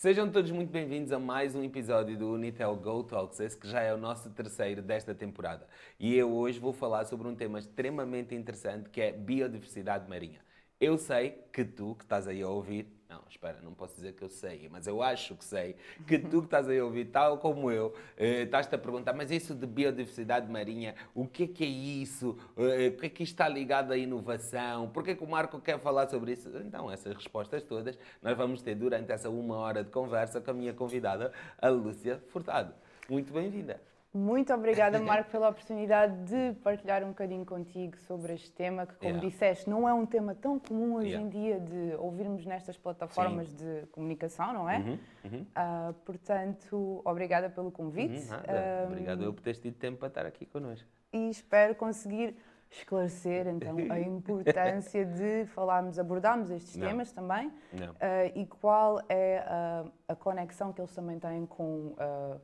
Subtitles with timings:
[0.00, 3.82] Sejam todos muito bem-vindos a mais um episódio do Unitel Go Talks, esse que já
[3.82, 5.68] é o nosso terceiro desta temporada.
[5.98, 10.40] E eu hoje vou falar sobre um tema extremamente interessante que é biodiversidade marinha.
[10.80, 14.22] Eu sei que tu, que estás aí a ouvir, não, espera, não posso dizer que
[14.22, 15.74] eu sei, mas eu acho que sei,
[16.06, 19.52] que tu que estás a ouvir, tal como eu, eh, estás-te a perguntar, mas isso
[19.52, 22.38] de biodiversidade marinha, o que é que é isso?
[22.56, 24.88] Eh, o que é que está ligado à inovação?
[24.90, 26.48] Por que, que o Marco quer falar sobre isso?
[26.58, 30.54] Então, essas respostas todas nós vamos ter durante essa uma hora de conversa com a
[30.54, 32.72] minha convidada, a Lúcia Furtado.
[33.08, 33.80] Muito bem-vinda.
[34.12, 39.10] Muito obrigada, Marco, pela oportunidade de partilhar um bocadinho contigo sobre este tema, que, como
[39.10, 39.28] Yeah.
[39.28, 41.24] disseste, não é um tema tão comum hoje Yeah.
[41.26, 44.78] em dia de ouvirmos nestas plataformas de comunicação, não é?
[44.78, 45.46] Uhum, uhum.
[45.54, 48.46] Ah, portanto, obrigada pelo convite Uhum, nada.
[48.48, 50.88] Ah, Obrigado eu por teres tido tempo para estar aqui connosco.
[51.12, 52.36] e espero conseguir
[52.68, 56.86] esclarecer então a importância de falarmos, abordarmos estes Não.
[56.88, 57.52] temas também
[58.00, 62.36] ah, e qual é a, a conexão que eles também têm com a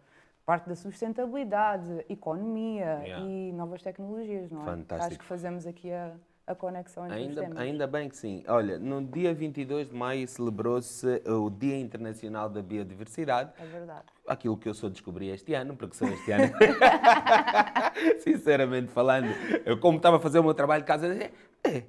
[0.47, 3.27] parte da sustentabilidade, economia Yeah.
[3.27, 4.65] e novas tecnologias, não é?
[4.65, 5.07] Fantástico.
[5.11, 6.13] Acho que fazemos aqui a,
[6.47, 7.59] a conexão entre os Ainda, temas.
[7.59, 8.45] ainda bem que sim.
[8.47, 13.51] Olha, no dia 22 de maio celebrou-se o Dia Internacional da Biodiversidade.
[13.61, 14.05] É verdade.
[14.27, 16.53] Aquilo que eu só descobri este ano, porque só este ano,
[18.21, 19.29] sinceramente falando,
[19.65, 21.31] eu como estava a fazer o meu trabalho de casa, eu dizia,
[21.65, 21.83] "É,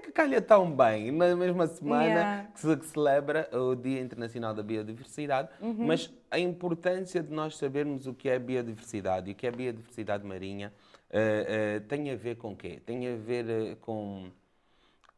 [0.00, 2.48] que calha tão bem, na mesma semana Yeah.
[2.52, 5.86] que se celebra o Dia Internacional da Biodiversidade, Uhum.
[5.86, 10.24] mas a importância de nós sabermos o que é biodiversidade e o que é biodiversidade
[10.26, 10.72] marinha
[11.10, 12.80] eh, eh, tem a ver com quê?
[12.84, 14.30] Tem a ver eh, com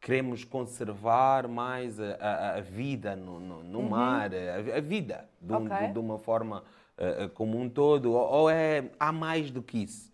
[0.01, 5.53] queremos conservar mais a, a- a vida no, no- no mar, a, a vida de,
[5.53, 5.65] um- Uhum.
[5.65, 5.87] Ok.
[5.87, 6.63] de- de uma forma
[7.33, 10.11] como um todo, ou, ou é, há mais do que isso?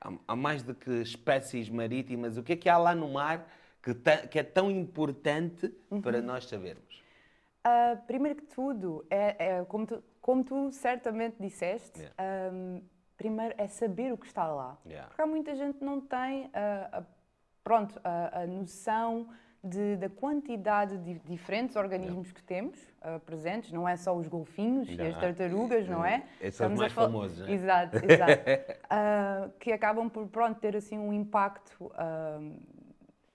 [0.00, 2.36] Há, há mais do que espécies marítimas?
[2.38, 3.46] O que é que há lá no mar
[3.82, 3.94] que,
[4.28, 6.00] que é tão importante Uhum.
[6.00, 7.02] para nós sabermos?
[7.64, 12.80] Ah, primeiro que tudo, é, é como, tu, como tu certamente disseste, ahm,
[13.16, 14.78] primeiro é saber o que está lá.
[14.86, 15.08] Yeah.
[15.08, 17.02] Porque há muita gente que não tem ah, a,
[17.62, 19.28] pronto, a, a noção
[19.62, 24.88] de- da quantidade de diferentes organismos que temos ah, presentes, não é só os golfinhos
[24.88, 25.20] e as Yeah.
[25.20, 26.24] tartarugas, não é?
[26.40, 27.52] Esses são os mais fal- famosos, não é?
[27.52, 28.42] Exato, exato.
[28.92, 32.40] Ah, que acabam por pronto, ter assim um impacto ah,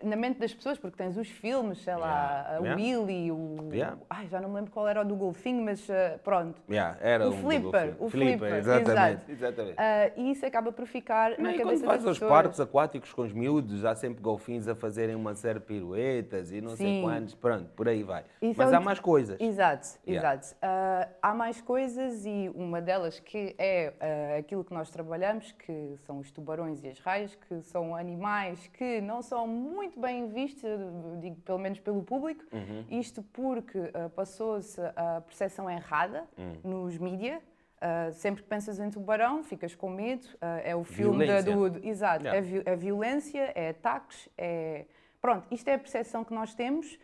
[0.06, 2.50] na mente das pessoas, porque tens os filmes, sei lá, Yeah.
[2.50, 2.82] a Yeah.
[2.82, 3.70] Willy, o.
[3.74, 3.98] Yeah.
[4.10, 6.62] Ai, já não me lembro qual era o do golfinho, mas ah, pronto.
[6.70, 8.92] Yeah, era O um flipper, o flipper, exatamente.
[8.92, 9.32] exato.
[9.32, 9.76] exatamente.
[9.78, 12.32] Ah, e isso acaba por ficar Não, na quando cabeça vais das aos pessoas.
[12.32, 16.62] parques aquáticos com os miúdos, há sempre golfinhos a fazerem uma série de piruetas e
[16.62, 17.02] não sei Sim.
[17.02, 18.24] quantos, pronto, por aí vai.
[18.42, 19.40] Isso Mas é há mais coisas.
[19.40, 20.56] Exato, exato.
[20.62, 23.94] Ah, há mais coisas e uma delas que é
[24.40, 29.02] aquilo que nós trabalhamos, que são os tubarões e as raias, que são animais que
[29.02, 32.86] não são muito bem vistos, eu digo pelo menos pelo público, Uhum.
[32.90, 36.54] isto porque ah, passou-se a percepção errada Hum.
[36.64, 37.42] nos mídia.
[37.82, 40.28] Ah, sempre que pensas em tubarão, ficas com medo.
[40.42, 41.80] Ah, é o filme da, Violência.
[41.82, 42.38] do, Exato, Yeah.
[42.38, 44.86] é, vi- é violência, é ataques, é.
[45.22, 47.00] Pronto, isto é a percepção que nós temos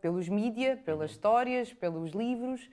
[0.00, 1.14] pelos mídia, pelas Uhum.
[1.16, 2.70] histórias, pelos livros,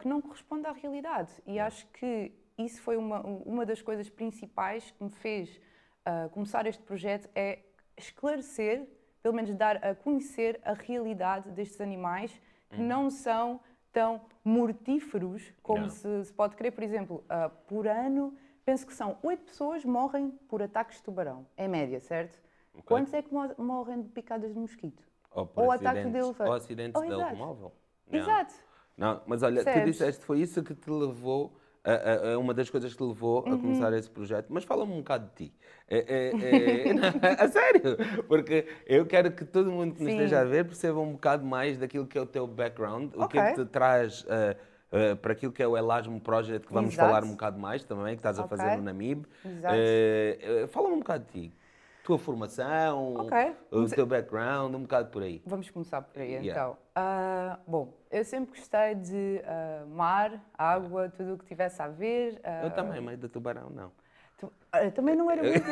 [0.00, 1.30] que não corresponde à realidade.
[1.46, 5.60] E acho que isso foi uma, uma das coisas principais que me fez
[6.04, 7.60] ah, começar este projeto é
[7.96, 8.86] esclarecer,
[9.22, 12.30] pelo menos dar a conhecer a realidade destes animais
[12.70, 12.86] que Uhum.
[12.86, 13.60] não são
[13.92, 16.72] tão mortíferos como se, se pode crer.
[16.72, 21.46] Por exemplo, ah, por ano, penso que são oito pessoas morrem por ataques de tubarão,
[21.56, 22.42] em média, certo?
[22.84, 25.02] Quantos é que mo- morrem de picadas de mosquito?
[25.30, 26.48] Ou, por Ou ataques de elefante.
[26.50, 27.72] Ou acidentes Oh, de automóvel.
[28.10, 28.54] Exato.
[28.96, 32.70] Não, mas olha, tu disseste foi isso que te levou, a, a- a uma das
[32.70, 33.54] coisas que te levou Uhum.
[33.54, 34.46] a começar esse projeto.
[34.48, 35.54] Mas fala-me um bocado de ti.
[35.88, 37.02] É, é, é, não,
[37.38, 37.82] a sério,
[38.26, 41.76] porque eu quero que todo mundo que nos esteja a ver perceba um bocado mais
[41.78, 44.56] daquilo que é o teu background, o que é que te traz ah,
[44.92, 47.06] ah, para aquilo que é o Elasmo Project, que vamos Exato.
[47.06, 48.48] falar um bocado mais também, que estás a Ok.
[48.48, 49.26] fazer no Namib.
[49.44, 51.54] Eh, Fala-me um bocado de ti.
[52.04, 53.56] Tua formação, Ok.
[53.70, 55.40] o teu background, um bocado por aí.
[55.46, 56.50] Vamos começar por aí, Yeah.
[56.50, 56.76] então.
[56.94, 62.38] Ah, bom, eu sempre gostei de ah, mar, água, tudo o que tivesse a ver.
[62.44, 63.90] ah, Eu também, mas do tubarão não.
[64.36, 65.64] tu- ah, também não era muito.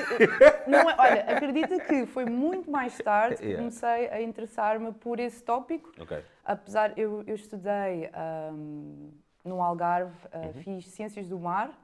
[0.71, 3.59] não é- olha, acredita que foi muito mais tarde que Yeah.
[3.59, 5.93] comecei a interessar-me por esse tópico.
[6.01, 6.25] Ok.
[6.47, 9.11] Apesar, eu, eu estudei ahm,
[9.45, 10.53] no Algarve, ah, Uhum.
[10.55, 11.79] fiz Ciências do Mar,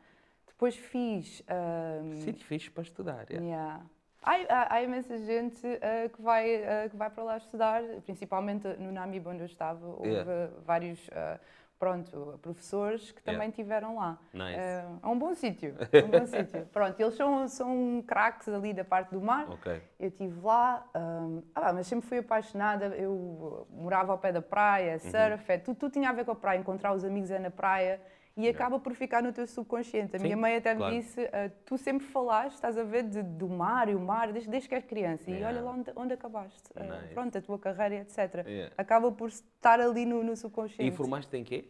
[0.47, 1.43] depois fiz.
[1.47, 3.27] ahm, Sítio fixe para estudar.
[3.31, 3.83] Yeah.
[4.23, 8.91] Há, há, imensa gente ah, que, vai, ah, que vai para lá estudar, principalmente no
[8.93, 10.51] Namib, onde eu estava, houve Yeah.
[10.67, 11.39] vários ah,
[11.79, 13.55] pronto, professores que também Yeah.
[13.57, 14.19] tiveram lá.
[14.35, 14.59] Nice.
[14.59, 16.67] É, um bom sítio, é um bom sítio.
[16.73, 19.49] Pronto, eles são, são craques ali da parte do mar.
[19.49, 19.81] Ok.
[20.01, 22.87] Eu estive lá, hum, ah, pá, mas sempre fui apaixonada.
[22.97, 24.99] Eu uh, morava ao pé da praia, Uhum.
[25.11, 26.59] surf, é, tudo, tudo tinha a ver com a praia.
[26.59, 28.01] Encontrar os amigos é na praia
[28.39, 30.15] e acaba por ficar no teu subconsciente.
[30.15, 30.95] A Sim, minha mãe até claro.
[30.95, 34.33] me disse: ah, Tu sempre falaste, estás a ver, de- do mar e o mar,
[34.33, 35.29] desde, desde que és criança.
[35.29, 36.71] E olha lá onde, onde acabaste.
[36.77, 37.15] Ah, Nice.
[37.15, 38.47] pronto, a tua carreira, etc.
[38.79, 40.97] Acaba por estar ali no, no E subconsciente.
[40.97, 41.65] formaste em quê?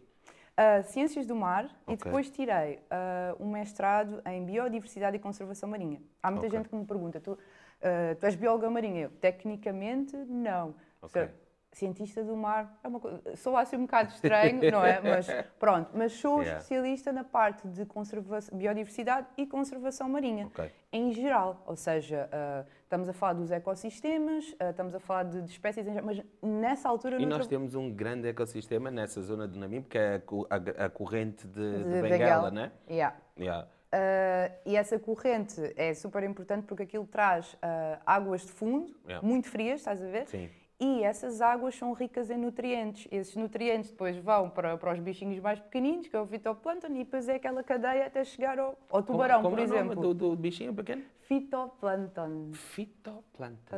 [0.55, 1.97] Ah, Ciências do Mar e Ok.
[2.05, 6.03] depois tirei ah, um mestrado em Biodiversidade e Conservação Marinha.
[6.23, 6.59] Há muita Ok.
[6.59, 7.39] gente que me pergunta, tu,
[7.83, 9.03] ah, tu és bióloga marinha?
[9.05, 10.75] Eu, tecnicamente, não.
[11.01, 11.29] Ok.
[11.73, 15.01] Cientista do mar, é uma coisa, sou assim um bocado estranho, não é?
[15.01, 15.27] Mas
[15.61, 16.59] pronto, mas sou Yeah.
[16.61, 20.71] especialista na parte de conservação, biodiversidade e conservação marinha Ok.
[20.93, 25.43] em geral, ou seja, ah, estamos a falar dos ecossistemas, ah, estamos a falar de,
[25.43, 29.21] de espécies em geral, mas nessa altura E nós tra- temos um grande ecossistema nessa
[29.23, 32.51] zona do Namibe, que é a, a- a corrente de, de de Bengala, Bengala.
[32.51, 32.73] né?
[32.91, 33.17] Yeah.
[33.39, 33.69] Yeah.
[33.91, 37.59] Uh, e essa corrente é super importante porque aquilo traz uh,
[38.05, 39.27] águas de fundo, Yeah.
[39.27, 40.27] muito frias, estás a ver?
[40.29, 40.51] Sim.
[40.81, 43.09] E essas águas são ricas em nutrientes.
[43.11, 46.99] Esses nutrientes depois vão para, para os bichinhos mais pequeninos, que é o fitoplâncton, e
[46.99, 49.81] depois é aquela cadeia até chegar ao, ao tubarão, como, como por é o nome
[49.93, 50.15] exemplo.
[50.15, 51.03] do, do bichinho pequeno?
[51.23, 52.51] Fitoplâncton.
[52.53, 53.77] Fitoplâncton.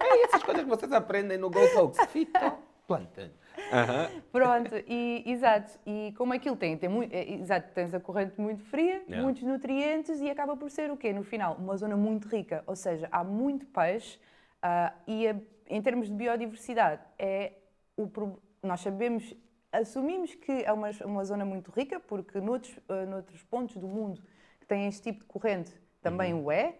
[0.00, 1.98] É essas coisas que vocês aprendem no Go Talks.
[2.10, 3.30] Fitoplâncton.
[3.72, 4.10] Aham.
[4.32, 5.78] Pronto, e, exato.
[5.86, 9.22] E como aquilo tem, tem muito, é, exato, tens a corrente muito fria, Yeah.
[9.22, 11.12] muitos nutrientes e acaba por ser o quê?
[11.12, 14.18] No final, uma zona muito rica, ou seja, há muito peixe
[14.60, 15.36] ah, e a-
[15.70, 17.52] em termos de biodiversidade é
[17.96, 19.34] o pro- nós sabemos,
[19.72, 24.20] assumimos que é uma, uma zona muito rica porque noutros, ah, noutros pontos do mundo
[24.60, 25.72] que têm este tipo de corrente
[26.02, 26.44] também Uhum.
[26.44, 26.74] o é.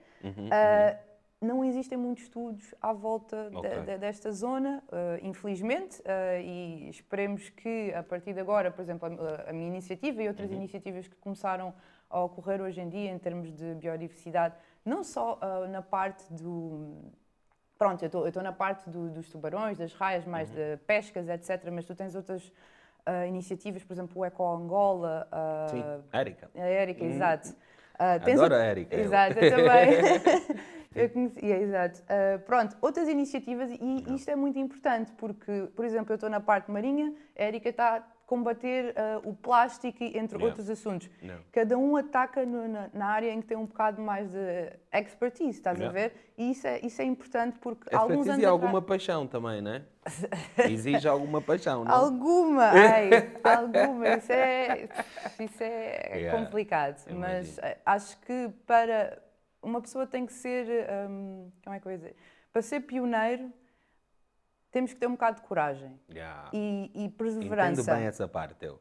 [0.50, 0.98] Ah,
[1.40, 3.81] não existem muitos estudos à volta de- Ok.
[3.82, 9.08] de- desta zona, eh, infelizmente, eh, e esperemos que a partir de agora, por exemplo,
[9.08, 11.72] a, a minha iniciativa e outras iniciativas que começaram
[12.10, 14.54] a ocorrer hoje em dia em termos de biodiversidade,
[14.84, 17.10] não só eh, na parte do.
[17.81, 21.87] Pronto, eu estou na parte do- dos tubarões, das raias, mais de pescas, etc., mas
[21.87, 22.53] tu tens outras
[23.06, 26.50] eh, iniciativas, por exemplo, o Eco Angola, eh, Sim, Érica.
[26.55, 27.55] a Érica, exato.
[27.99, 29.00] Ah, tens Adoro o- a Érica, eu.
[29.00, 29.88] Exato, eu também.
[30.94, 32.03] eu conhecia, exato.
[32.06, 36.38] Ah, pronto, outras iniciativas, e isto é muito importante, porque, por exemplo, eu estou na
[36.41, 41.11] parte marinha, a Érica está combater ah, o plástico, entre outros assuntos.
[41.21, 41.41] Não.
[41.53, 45.59] Cada um ataca no- na, na área em que tem um bocado mais de expertise,
[45.59, 46.12] estás a ver?
[46.38, 49.27] E isso é, isso é importante porque há alguns Expertise anos e atrás- alguma paixão
[49.27, 49.82] também, né?
[50.65, 51.93] Exige alguma paixão, não?
[51.94, 53.11] Alguma, ai,
[53.43, 54.88] alguma, isso é,
[55.41, 57.67] isso é Yeah, complicado, eu mas imagino.
[57.67, 59.21] eh, acho que para
[59.62, 60.67] uma pessoa tem que ser,
[61.09, 62.17] hum, como é que eu ia dizer,
[62.53, 63.53] para ser pioneiro
[64.70, 66.50] temos que ter um bocado de coragem Yeah.
[66.52, 67.94] e, e Entendo perseverança.
[67.94, 68.81] bem essa parte, eu.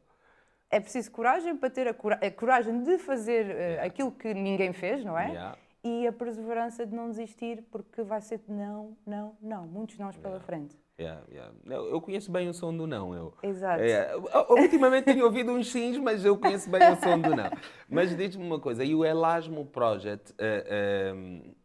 [0.70, 4.72] É preciso coragem para ter a, cora- a coragem de fazer eh, aquilo que ninguém
[4.72, 5.30] fez, não é?
[5.30, 5.58] Yeah.
[5.84, 10.40] E a perseverança de não desistir, porque vai ser não, não, não, muitos nãos pela
[10.40, 10.78] frente.
[11.00, 11.54] Yeah, yeah.
[11.66, 13.34] Eu conheço bem o som do não, eu.
[13.42, 13.82] Exato.
[13.82, 14.12] É,
[14.50, 17.50] ultimamente tenho ouvido uns sims, mas eu conheço bem o som do não.
[17.88, 21.56] Mas diz-me uma coisa, e o Elasmo Project, é,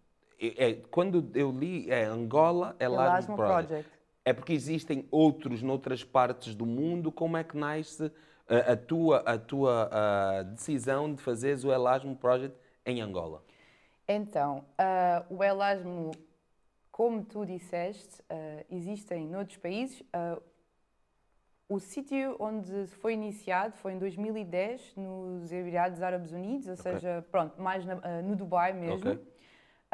[0.40, 3.66] é, quando eu li, é Angola Elasmo, Elasmo Project.
[3.68, 3.93] Project.
[4.24, 8.10] É porque existem outros noutras partes do mundo, como é que nasce
[8.48, 12.56] a, a tua, a tua ah, decisão de fazeres o Elasmo Project
[12.86, 13.42] em Angola?
[14.08, 16.10] Então, ah, o Elasmo,
[16.90, 20.02] como tu disseste, ah, existem noutros países.
[20.12, 20.38] Ah,
[21.68, 27.60] o sítio onde foi iniciado foi em 2010, nos Emirados Árabes Unidos, ou seja, pronto,
[27.60, 29.10] mais na- no Dubai mesmo.
[29.10, 29.33] Ok.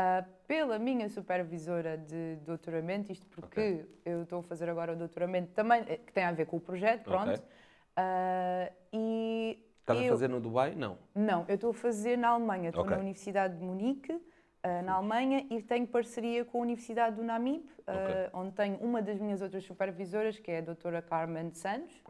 [0.02, 5.52] Ah, pela minha supervisora de doutoramento, isto porque eu estou a fazer agora o doutoramento
[5.52, 7.32] também, eh, que tem a ver com o projeto, pronto.
[7.32, 7.42] Ok.
[7.96, 10.74] Ah, e Estás a fazer no Dubai?
[10.74, 10.96] Não.
[11.14, 12.70] não, eu estou a fazer na Alemanha.
[12.70, 12.96] Estou Ok.
[12.96, 14.18] na Universidade de Munique,
[14.62, 19.02] ah, na Alemanha, e tenho parceria com a Universidade do Namib, ah, onde tenho uma
[19.02, 22.02] das minhas outras supervisoras, que é a doutora Carmen Santos.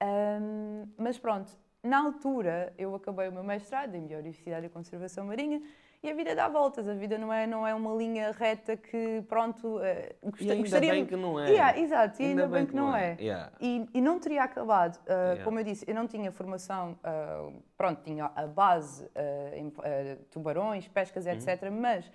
[0.00, 1.50] Ahm, mas pronto,
[1.82, 5.62] na altura eu acabei o meu mestrado em Biodiversidade e Conservação Marinha
[6.02, 9.22] e a vida dá voltas, a vida não é, não é uma linha reta que,
[9.28, 10.92] pronto, eh, gosta- E ainda gostaria...
[10.92, 11.50] bem que não é.
[11.50, 13.16] Yeah, exato, e ainda, bem que não é.
[13.20, 13.52] Yeah.
[13.60, 14.96] E, e não teria acabado.
[15.06, 15.44] Uh, Yeah.
[15.44, 19.72] Como eu disse, eu não tinha formação, uh, pronto, tinha a base uh, em uh,
[20.30, 21.32] tubarões, pescas, Uhum.
[21.32, 21.70] etc.
[21.70, 22.10] Mas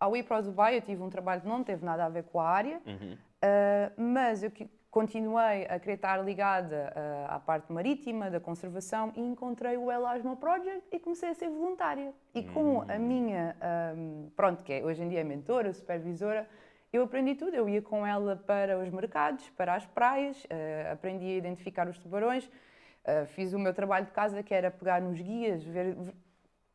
[0.00, 2.24] ao ir para o Dubai, eu tive um trabalho que não teve nada a ver
[2.24, 3.12] com a área, Uhum.
[3.14, 4.50] uh, mas eu
[4.90, 10.36] continuei a querer estar ligada uh, à parte marítima, da conservação, e encontrei o Elasmo
[10.36, 12.12] Project e comecei a ser voluntária.
[12.34, 12.84] E com Hum.
[12.88, 13.56] a minha,
[13.96, 16.48] um, pronto, que é, hoje em dia é mentora, supervisora,
[16.92, 17.54] eu aprendi tudo.
[17.54, 21.96] Eu ia com ela para os mercados, para as praias, uh, aprendi a identificar os
[21.96, 25.96] tubarões, uh, fiz o meu trabalho de casa, que era pegar nos guias, ver.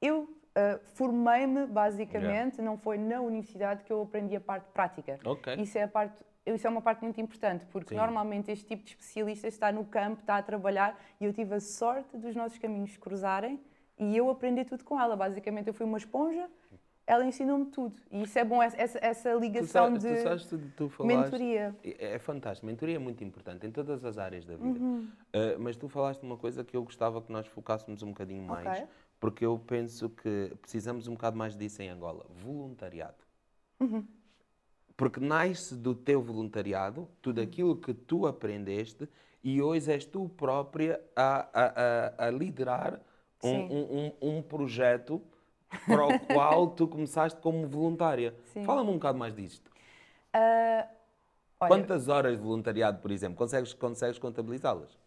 [0.02, 2.64] Eu uh, formei-me, basicamente, yeah.
[2.64, 5.20] não foi na universidade que eu aprendi a parte prática.
[5.26, 5.56] Okay.
[5.56, 6.16] Isso é a parte
[6.54, 7.96] isso é uma parte muito importante, porque Sim.
[7.96, 11.60] normalmente este tipo de especialista está no campo, está a trabalhar, e eu tive a
[11.60, 13.60] sorte dos nossos caminhos cruzarem
[13.98, 15.16] e eu aprendi tudo com ela.
[15.16, 16.48] Basicamente, eu fui uma esponja,
[17.08, 17.96] ela ensinou-me tudo.
[18.12, 21.18] E isso é bom, essa, essa ligação tu sabes, de tu sabes, tu, tu falaste,
[21.18, 21.76] mentoria.
[21.84, 24.80] É, é, fantástico, mentoria é muito importante em todas as áreas da vida.
[24.80, 25.08] Uhum.
[25.34, 28.68] Uh, mas tu falaste uma coisa que eu gostava que nós focássemos um bocadinho mais,
[28.68, 28.88] okay.
[29.20, 33.24] porque eu penso que precisamos um bocado mais disso em Angola: voluntariado.
[33.80, 34.06] Uhum.
[34.98, 39.10] Porque nasce do teu voluntariado, tudo aquilo que tu aprendeste,
[39.44, 43.00] e hoje és tu própria a, a, a, a liderar
[43.44, 45.22] um, um, um, um, projeto
[45.86, 48.34] para o qual tu começaste como voluntária.
[48.66, 49.70] Fala-me um bocado mais disto.
[50.34, 50.88] Uh,
[51.60, 54.98] olha, Quantas horas de voluntariado, por exemplo, consegues, consegues contabilizá-las?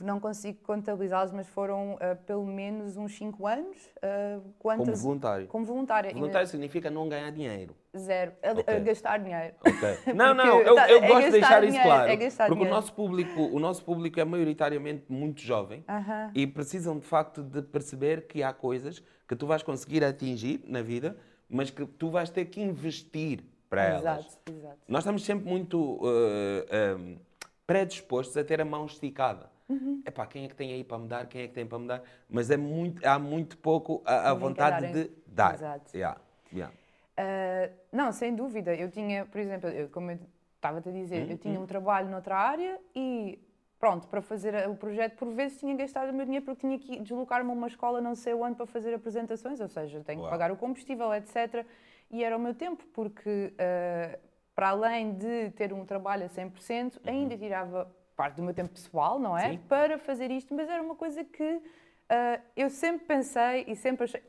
[0.00, 3.76] Não consigo contabilizá-los, mas foram uh, pelo menos uns 5 anos.
[3.96, 4.86] Uh, quantas...
[4.86, 5.46] Como voluntário?
[5.46, 6.14] Como voluntário.
[6.14, 7.74] Voluntário significa não ganhar dinheiro.
[7.96, 8.32] Zero.
[8.42, 8.80] Okay.
[8.80, 9.54] gastar dinheiro.
[9.60, 10.14] Okay.
[10.14, 12.10] Não, não, eu, eu é gosto de deixar dinheiro, isso claro.
[12.10, 12.64] É porque dinheiro.
[12.64, 16.30] o nosso, público, o nosso público é maioritariamente muito jovem uh -huh.
[16.34, 20.80] e precisam de facto de perceber que há coisas que tu vais conseguir atingir na
[20.80, 24.38] vida, mas que tu vais ter que investir para exato, elas.
[24.46, 24.78] Exato.
[24.88, 27.18] Nós estamos sempre muito um,
[27.66, 29.51] predispostos a ter a mão esticada.
[29.68, 30.02] Uhum.
[30.06, 31.26] Epá, quem é que tem aí para me dar?
[31.26, 32.02] Quem é que tem para me dar?
[32.28, 35.54] Mas é muito, há muito pouco a, a vontade de dar.
[35.54, 35.96] Exato.
[35.96, 36.20] Yeah.
[36.52, 36.74] Yeah.
[37.18, 38.74] Uh, não, sem dúvida.
[38.74, 40.18] Eu tinha, por exemplo, eu, como eu
[40.56, 41.30] estava-te a dizer, uhum.
[41.30, 43.38] eu tinha um trabalho noutra área e
[43.78, 47.00] pronto, para fazer o projeto, por vezes tinha gastado o meu dinheiro porque tinha que
[47.00, 50.28] deslocar-me a uma escola não sei onde para fazer apresentações, ou seja, tenho Uau.
[50.28, 51.66] que pagar o combustível, etc.
[52.08, 54.18] E era o meu tempo, porque uh,
[54.54, 57.00] para além de ter um trabalho a 100%, uhum.
[57.04, 57.92] ainda tirava
[58.22, 59.50] parte do meu tempo pessoal, não é?
[59.50, 59.58] Sim.
[59.68, 64.22] Para fazer isto, mas era uma coisa que uh, eu sempre pensei e sempre achei.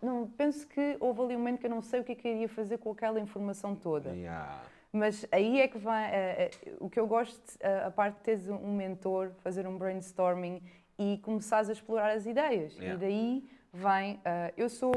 [0.00, 2.26] Não, penso que houve ali um momento que eu não sei o que é que
[2.26, 4.10] eu iria fazer com aquela informação toda.
[4.10, 4.62] Yeah.
[4.90, 6.10] Mas aí é que vai.
[6.10, 10.62] Uh, uh, o que eu gosto, a parte de teres um mentor, fazer um brainstorming
[10.98, 12.74] e começares a explorar as ideias.
[12.76, 12.94] Yeah.
[12.94, 14.20] E daí vem.
[14.56, 14.92] eu sou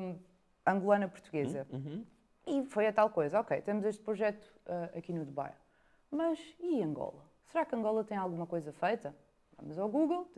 [0.00, 0.18] um,
[0.66, 1.68] angolana portuguesa.
[1.70, 2.04] Uhum,
[2.46, 2.62] uhum.
[2.64, 3.38] E foi a tal coisa.
[3.38, 4.52] Ok, temos este projeto
[4.96, 5.52] aqui no Dubai.
[6.10, 7.29] Mas e Angola?
[7.52, 9.14] Será que Angola tem alguma coisa feita?
[9.60, 10.30] Vamos ao Google.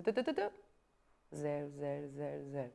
[1.35, 2.71] Zero, zero, zero, zero.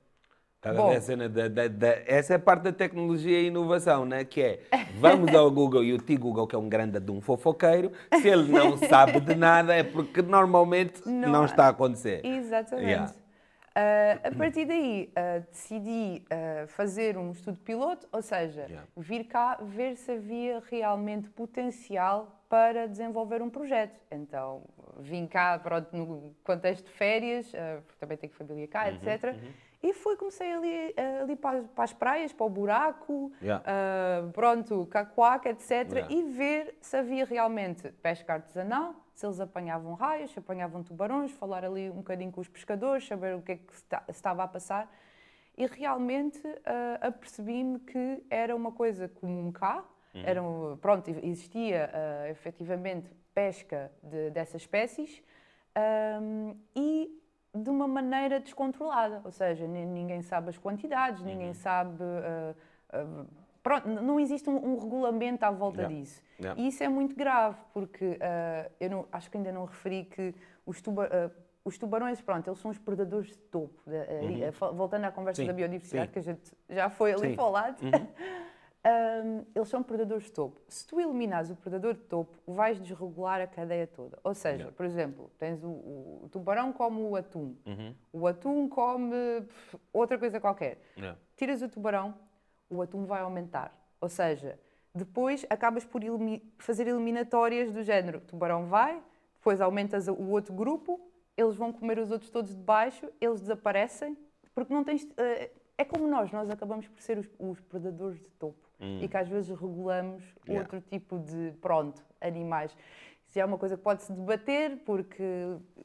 [0.59, 4.25] Cada a cena da, da, da, essa é parte da tecnologia e inovação, né?
[4.25, 4.59] que é,
[4.99, 8.51] vamos ao Google e o T-Google, que é um grande de um fofoqueiro, se ele
[8.51, 12.25] não sabe de nada é porque normalmente não, não está a acontecer.
[12.25, 12.89] Exatamente.
[12.89, 13.13] Yeah.
[13.77, 18.87] Uh, a partir daí, uh, decidi uh, fazer um estudo piloto, ou seja, yeah.
[18.97, 24.01] vir cá ver se havia realmente potencial para desenvolver um projeto.
[24.09, 24.63] Então,
[24.97, 27.51] vim cá pronto, no contexto de férias,
[27.99, 29.35] também tenho família cá, uhum, etc.
[29.35, 29.53] Uhum.
[29.83, 33.61] E fui, comecei ali, ali para, para, as praias, para o buraco, yeah.
[34.33, 35.71] pronto, cacoaca, etc.
[35.71, 36.13] Yeah.
[36.13, 41.65] E ver se havia realmente pesca artesanal, se eles apanhavam raios, se apanhavam tubarões, falar
[41.65, 44.93] ali um bocadinho com os pescadores, saber o que é que se estava a passar.
[45.57, 49.83] E realmente uh, apercebi-me que era uma coisa comum cá,
[50.17, 50.23] Uhum.
[50.25, 55.21] Eram, pronto, existia uh, efetivamente pesca de, dessas espécies
[56.21, 57.21] um, e
[57.53, 61.27] de uma maneira descontrolada, ou seja, ninguém sabe as quantidades, uhum.
[61.27, 62.03] ninguém sabe.
[62.03, 65.95] Uh, uh, pronto, não existe um, um regulamento à volta yeah.
[65.95, 66.21] disso.
[66.39, 66.61] Yeah.
[66.61, 70.33] E isso é muito grave, porque uh, eu não, acho que ainda não referi que
[70.65, 71.09] os, tuba,
[71.65, 73.77] os tubarões, pronto, eles são os predadores de topo.
[73.85, 74.73] Uhum.
[74.73, 75.47] voltando à conversa Sim.
[75.47, 76.13] da biodiversidade, Sim.
[76.13, 77.35] que a gente já foi ali Sim.
[77.35, 77.81] para o lado.
[77.83, 77.91] Uhum.
[78.87, 80.61] um, eles são predadores de topo.
[80.69, 84.17] Se tu eliminares o predador de topo, vais desregular a cadeia toda.
[84.23, 84.75] Ou seja, yeah.
[84.77, 87.93] por exemplo, tens o, o, tubarão come o atum, uhum.
[88.13, 89.45] o atum come
[89.91, 90.79] outra coisa qualquer.
[90.95, 91.19] Yeah.
[91.35, 92.15] Tiras o tubarão,
[92.69, 93.73] o atum vai aumentar.
[93.99, 94.59] Ou seja,
[94.93, 99.01] depois acabas por elimi fazer eliminatórias do género: o tubarão vai,
[99.35, 100.99] depois aumentas o outro grupo,
[101.35, 104.17] eles vão comer os outros todos de baixo, eles desaparecem,
[104.53, 105.03] porque não tens.
[105.03, 108.99] Uh, é como nós, nós acabamos por ser os, os predadores de topo hum.
[109.01, 110.59] e que às vezes regulamos yeah.
[110.59, 112.75] outro tipo de, pronto, animais.
[113.27, 115.23] Isso é uma coisa que pode-se debater, porque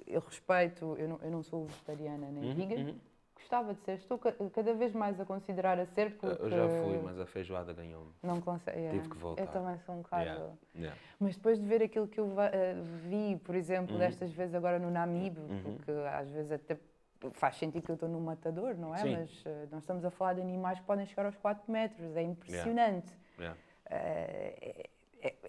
[0.06, 2.98] eu respeito, eu não, eu não sou vegetariana nem uhum, vegan, uhum.
[3.52, 6.42] Gostava de ser, estou cada vez mais a considerar a ser, porque...
[6.42, 8.10] Eu já fui, mas a feijoada ganhou-me.
[8.22, 8.98] Não consegue, yeah.
[8.98, 9.42] Tive que voltar.
[9.42, 10.24] Eu também sou um bocado...
[10.24, 10.52] Yeah.
[10.74, 10.98] Yeah.
[11.20, 12.34] Mas depois de ver aquilo que eu
[13.02, 13.98] vi, por exemplo, uhum.
[13.98, 15.62] destas vezes agora no Namib, uhum.
[15.62, 16.78] porque às vezes até
[17.32, 18.98] faz sentido que eu estou num matador, não é?
[18.98, 19.16] Sim.
[19.16, 22.22] Mas uh, nós estamos a falar de animais que podem chegar aos 4 metros, é
[22.22, 23.14] impressionante.
[23.38, 23.56] Yeah.
[23.90, 24.86] Yeah.
[24.86, 24.92] Uh,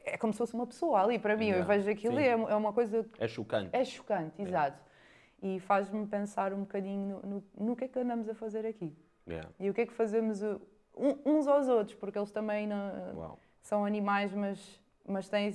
[0.05, 1.47] é como se fosse uma pessoa ali para mim.
[1.47, 2.21] Eu Yeah, vejo aquilo sim.
[2.21, 3.05] e é, é uma coisa.
[3.17, 3.69] É chocante.
[3.71, 4.77] É chocante, exato.
[5.45, 8.95] E faz-me pensar um bocadinho no, no, no que é que andamos a fazer aqui.
[9.27, 9.49] Yeah.
[9.59, 10.59] E o que é que fazemos uh,
[10.97, 13.39] um- uns aos outros, porque eles também não- Uau.
[13.61, 15.53] são animais, mas, mas têm.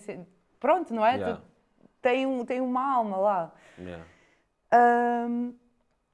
[0.60, 1.14] Pronto, não é?
[1.16, 1.42] Yeah.
[2.02, 3.54] Têm, um, têm uma alma lá.
[3.78, 4.04] Yeah.
[4.70, 5.52] Ahm,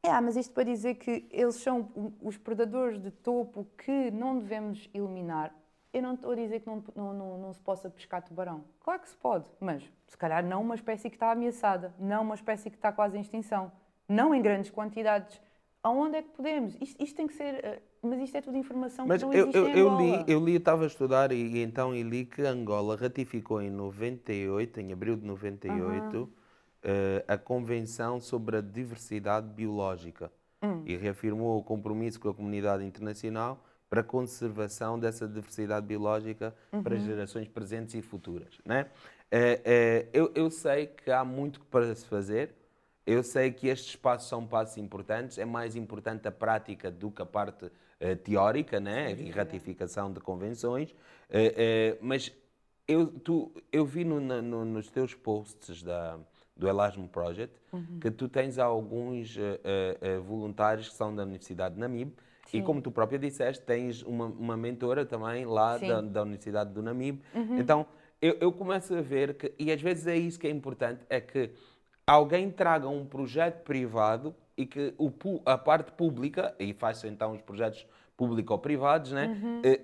[0.04, 1.90] é, mas isto para dizer que eles são
[2.22, 5.52] os predadores de topo que não devemos eliminar.
[5.94, 8.64] Eu não estou a dizer que não, não, não, não se possa pescar tubarão.
[8.80, 12.34] Claro que se pode, mas se calhar não uma espécie que está ameaçada, não uma
[12.34, 13.70] espécie que está quase em extinção,
[14.08, 15.40] não em grandes quantidades.
[15.82, 16.76] Aonde é que podemos?
[16.80, 17.64] Isto, isto tem que ser.
[17.64, 20.02] eh, Mas isto é tudo informação Mas que não eu, existe eu, eu Angola.
[20.02, 23.62] li, eu li, eu estava a estudar e, e então e li que Angola ratificou
[23.62, 26.28] em 98, em abril de 98,
[26.82, 30.32] eh, a Convenção sobre a Diversidade Biológica
[30.62, 30.82] Hum.
[30.86, 33.62] e reafirmou o compromisso com a comunidade internacional
[33.94, 37.00] para a conservação dessa diversidade biológica para Uhum.
[37.00, 38.58] gerações presentes e futuras.
[38.64, 38.86] Né?
[39.30, 42.52] Eh, eh, eu, eu sei que há muito para se fazer,
[43.06, 47.22] eu sei que estes passos são passos importantes, é mais importante a prática do que
[47.22, 47.70] a parte
[48.00, 49.12] eh, teórica, né?
[49.12, 50.92] e ratificação de convenções,
[52.00, 52.32] mas
[52.88, 56.18] eu, tu, eu vi no- no- nos teus posts da,
[56.56, 57.54] do Erasmus Project
[58.00, 59.36] que tu tens alguns
[60.26, 62.12] voluntários que são da Universidade de Namib
[62.48, 62.62] e Sim.
[62.62, 67.20] como tu própria disseste, tens uma, uma mentora também lá da, da Universidade do Namib.
[67.58, 67.86] Então,
[68.20, 71.20] eu, eu começo a ver que, e às vezes é isso que é importante, é
[71.20, 71.50] que
[72.06, 75.10] alguém traga um projeto privado e que o,
[75.44, 77.86] a parte pública, e faz então os projetos
[78.16, 79.36] público-privados, né?
[79.64, 79.80] eh,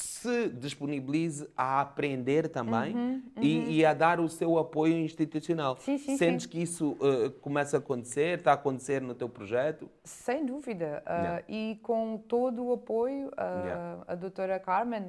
[0.00, 5.76] se disponibilize a aprender também E, e a dar o seu apoio institucional.
[5.80, 6.48] Sim, sim, Sentes sim.
[6.50, 9.88] que isso eh, começa a acontecer, está a acontecer no teu projeto?
[10.04, 11.02] Sem dúvida.
[11.06, 11.44] Ah, Yeah.
[11.48, 13.94] e com todo o apoio, ah, Yeah.
[13.96, 14.04] Uhum.
[14.08, 15.04] a doutora Carmen,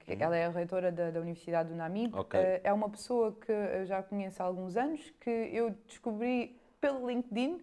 [0.00, 2.38] que ela é a reitora da, da Universidade do Namib, Ok.
[2.38, 7.08] ah, é uma pessoa que eu já conheço há alguns anos, que eu descobri pelo
[7.08, 7.58] LinkedIn.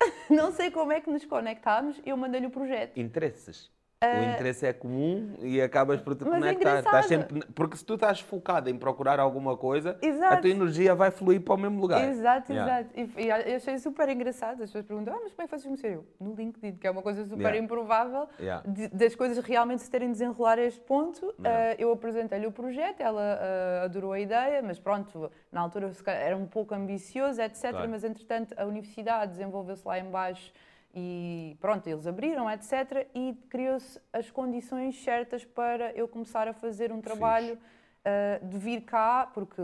[0.30, 2.98] Não sei como é que nos conectámos, eu mandei-lhe o projeto.
[2.98, 3.70] Interesses.
[4.04, 6.78] O interesse é comum e acabas por te Mas é conectar.
[6.80, 7.08] Engraçado.
[7.08, 7.40] sempre...
[7.54, 10.42] Porque se tu estás focado em procurar alguma coisa, a Exato.
[10.42, 12.06] tua energia vai fluir para o mesmo lugar.
[12.06, 12.80] Exato, Yeah.
[12.80, 12.90] exato.
[12.94, 14.62] E, e eu achei super engraçado.
[14.62, 15.94] As pessoas perguntam, ah, mas como é que vocês conheceram?
[15.94, 17.58] Eu, No LinkedIn, que é uma coisa super Yeah.
[17.58, 18.62] improvável Yeah.
[18.70, 21.34] de- das coisas realmente se terem desenrolar a este ponto.
[21.42, 26.36] Ah, eu apresentei-lhe o projeto, ela ah, adorou a ideia, mas pronto, na altura era
[26.36, 27.70] um pouco ambicioso, etc.
[27.70, 27.88] Claro.
[27.88, 30.52] Mas entretanto a universidade desenvolveu-se lá em baixo
[30.98, 33.06] e pronto, eles abriram, etc.
[33.14, 37.58] E criou-se as condições certas para eu começar a fazer um trabalho
[38.02, 39.60] ah, de vir cá, porque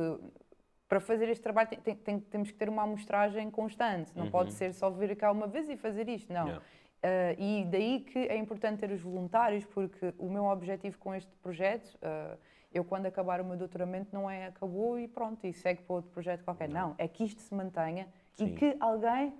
[0.86, 4.12] para fazer este trabalho tem- tem- tem- temos que ter uma amostragem constante.
[4.14, 6.44] Não pode ser só vir cá uma vez e fazer isto, não.
[6.46, 6.64] Yeah.
[7.02, 11.34] Ah, e daí que é importante ter os voluntários, porque o meu objetivo com este
[11.36, 12.36] projeto, ah,
[12.74, 16.10] eu quando acabar o meu doutoramento, não é acabou e pronto, e segue para outro
[16.10, 16.68] projeto qualquer.
[16.68, 18.46] Não, é que isto se mantenha Sim.
[18.46, 19.32] e que alguém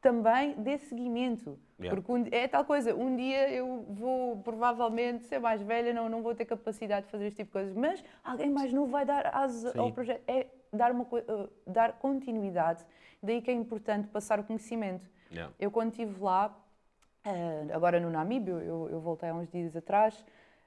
[0.00, 1.58] também dê seguimento.
[1.80, 2.00] Yeah.
[2.00, 6.22] Porque um- é tal coisa, um dia eu vou provavelmente ser mais velha, não, não
[6.22, 9.34] vou ter capacidade de fazer este tipo de coisas, mas alguém mais novo vai dar
[9.34, 10.22] asas ao projeto.
[10.28, 12.84] É dar, uma, uh, dar continuidade.
[13.22, 15.08] Daí que é importante passar o conhecimento.
[15.30, 15.52] Yeah.
[15.58, 16.56] Eu quando estive lá,
[17.24, 20.24] eh, agora no Namíbio, eu, eu voltei há uns dias atrás,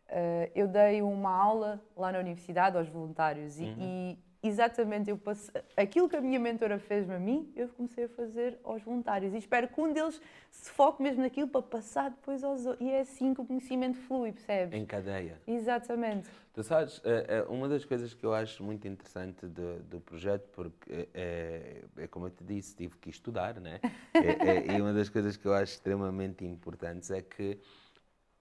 [0.07, 5.61] eh, eu dei uma aula lá na universidade aos voluntários e, e exatamente eu passei,
[5.77, 9.37] aquilo que a minha mentora fez-me a mim, eu comecei a fazer aos voluntários e
[9.37, 12.87] espero que um deles se foque mesmo naquilo para passar depois aos outros.
[12.87, 14.79] E é assim que o conhecimento flui, percebes?
[14.79, 15.41] Em cadeia.
[15.47, 16.29] Exatamente.
[16.53, 20.49] Tu sabes, eh, eh, uma das coisas que eu acho muito interessante do, do projeto,
[20.51, 23.79] porque é, é como eu te disse, tive que estudar, né?
[24.23, 27.57] É, é- e uma das coisas que eu acho extremamente importantes é que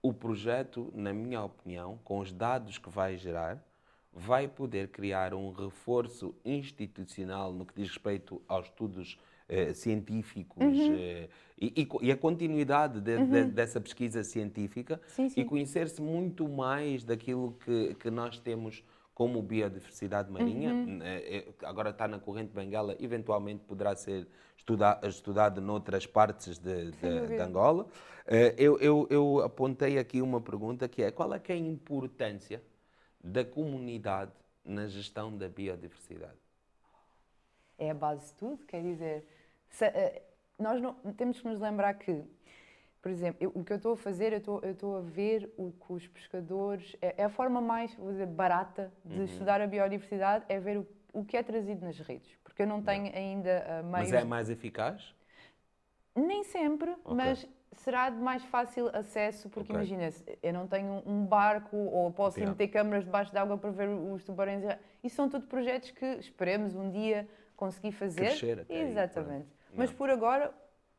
[0.02, 3.62] o projeto, na minha opinião, com os dados que vai gerar,
[4.12, 9.18] vai poder criar um reforço institucional no que diz respeito aos estudos
[9.48, 11.28] eh, científicos eh,
[11.60, 15.40] e, e e a continuidade de- de- dessa pesquisa científica Sim, sim.
[15.40, 20.72] e conhecer-se muito mais daquilo que, que nós temos como biodiversidade marinha.
[21.02, 26.90] Eh, eh, Agora está na corrente Benguela, eventualmente poderá ser estuda- estudado noutras partes de,
[26.92, 27.38] de- de.
[27.40, 27.86] Angola.
[28.56, 32.62] Eu, eu, eu apontei aqui uma pergunta que é qual é, é a importância
[33.22, 34.32] da comunidade
[34.64, 36.38] na gestão da biodiversidade?
[37.78, 39.24] é a base de tudo, quer dizer,
[39.68, 40.22] se- eh,
[40.58, 42.22] nós não, temos que nos lembrar que,
[43.02, 44.38] por exemplo, eu- o que eu estou a fazer, eu
[44.72, 48.92] estou, a ver o que os pescadores, é, é a forma mais, vou dizer, barata
[49.04, 49.24] de Uhum.
[49.24, 52.82] estudar a biodiversidade, é ver o, o que é trazido nas redes, porque eu não
[52.82, 54.10] tenho ainda uh, meios...
[54.10, 55.14] Mas é mais eficaz?
[56.14, 57.24] Nem sempre, Ok.
[57.24, 59.74] mas será de mais fácil acesso, porque Ok.
[59.74, 60.10] imagina,
[60.42, 62.50] eu não tenho um barco ou posso Yeah.
[62.52, 64.62] meter câmaras debaixo d'água para ver os tubarões.
[65.02, 68.26] Isso são tudo projetos que esperemos um dia conseguir fazer.
[68.26, 69.46] Crescer até aí, Exatamente.
[69.46, 69.76] pronto.
[69.76, 70.52] Mas por agora,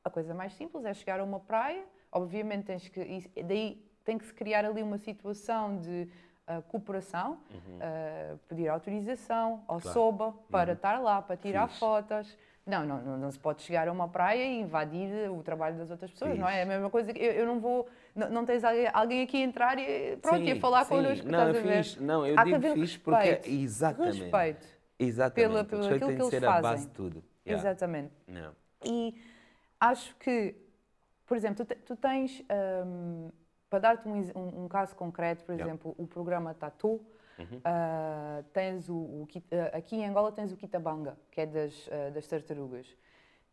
[0.03, 1.84] a coisa mais simples é chegar a uma praia.
[2.12, 3.29] Obviamente tens que.
[3.43, 6.07] Daí tem que se criar ali uma situação de
[6.47, 7.39] ah, cooperação,
[7.79, 9.81] ah, pedir autorização ao Uhum.
[9.81, 9.93] Claro.
[9.93, 10.75] SOBA para Uhum.
[10.75, 11.79] estar lá, para tirar Fixe.
[11.79, 12.38] fotos.
[12.65, 15.89] Não, não, não, não se pode chegar a uma praia e invadir o trabalho das
[15.89, 16.60] outras pessoas, não é?
[16.60, 17.89] É a mesma coisa que eu, eu não vou.
[18.15, 20.95] Não, não tens alguém, alguém aqui a entrar e pronto, e a Sim, falar sim.
[20.95, 22.04] connosco, Não, estás é a fixe.
[22.04, 23.19] Não, eu Há digo fixe porque.
[23.19, 23.50] respeito.
[23.50, 24.21] Exatamente.
[24.21, 24.67] Respeito.
[25.00, 25.50] Exatamente.
[25.50, 26.88] pela- pelo respeito aquilo tem que ser a base fazem.
[26.88, 27.24] de tudo.
[27.47, 27.69] Yeah.
[27.69, 28.13] Exatamente.
[28.28, 28.52] Não.
[28.86, 29.15] E
[29.80, 30.56] acho que,
[31.26, 32.43] por exemplo, tu, tu tens,
[32.86, 33.30] hum,
[33.71, 35.67] para dar-te um, um- um caso concreto, por Yeah.
[35.67, 37.02] exemplo, o programa Tatu,
[37.39, 37.62] Uhum.
[37.63, 42.10] ah, tens o, o ah, aqui em Angola tens o Kitabanga, que é das, ah,
[42.12, 42.88] das tartarugas.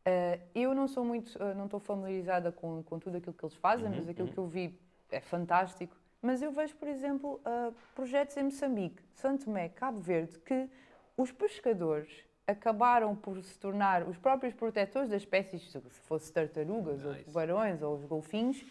[0.05, 3.89] Ah, eu não sou muito, não estou familiarizada com, com tudo aquilo que eles fazem,
[3.89, 4.35] Uhum, mas aquilo uhum.
[4.35, 5.97] que eu vi é fantástico.
[6.21, 10.69] Mas eu vejo, por exemplo, ah, projetos em Moçambique, Santo Tomé, Cabo Verde, que
[11.17, 17.13] os pescadores acabaram por se tornar os próprios protetores das espécies, se fosse tartarugas, ou
[17.13, 17.25] Nice.
[17.25, 18.65] tubarões, ou os golfinhos,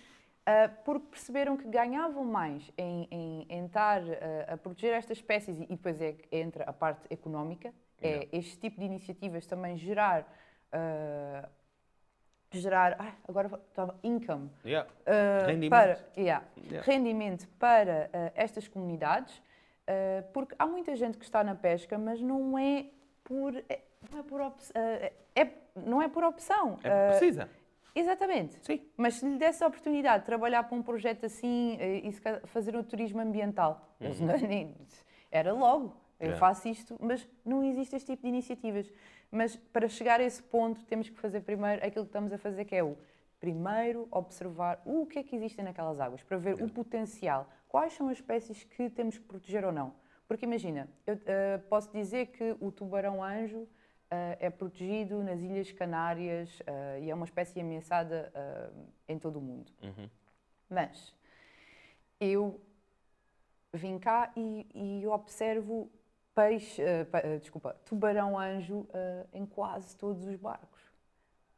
[0.48, 5.60] ah, porque perceberam que ganhavam mais em, em, em estar ah, a proteger estas espécies,
[5.60, 8.28] e depois é que entra a parte económica, é Yeah.
[8.32, 10.26] este tipo de iniciativas também gerar.
[10.72, 11.50] ah,
[12.50, 14.90] gerar ai, agora estava income Yeah.
[15.06, 15.70] ah, Rendimento.
[15.70, 16.46] para yeah,
[16.84, 19.42] rendimento para ah, estas comunidades
[19.86, 22.86] ah, porque há muita gente que está na pesca mas não é
[23.24, 27.50] por é, não é por op- ah, é, não é por opção É Ah, precisa.
[28.00, 28.82] Exatamente Sim.
[28.96, 32.12] mas se lhe desse a oportunidade de trabalhar para um projeto assim eh, e
[32.48, 34.76] fazer um turismo ambiental, não- nem-
[35.32, 35.96] era logo.
[36.20, 36.40] Eu Yeah.
[36.40, 38.92] faço isto, mas não existe este tipo de iniciativas.
[39.30, 42.66] Mas para chegar a esse ponto, temos que fazer primeiro aquilo que estamos a fazer,
[42.66, 42.98] que é o
[43.40, 47.48] primeiro observar o que é que existe naquelas águas, para ver o potencial.
[47.70, 49.94] Quais são as espécies que temos que proteger ou não?
[50.28, 53.68] Porque imagina, eu eh, posso dizer que o tubarão-anjo
[54.40, 58.70] é protegido nas Ilhas Canárias eh, e é uma espécie ameaçada eh,
[59.10, 59.72] em todo o mundo.
[59.84, 60.10] Uhum.
[60.70, 61.14] Mas
[62.20, 62.60] eu
[63.74, 65.92] vim cá e, e observo
[66.34, 70.82] peixe, eh, pe- eh, desculpa, tubarão-anjo eh, em quase todos os barcos.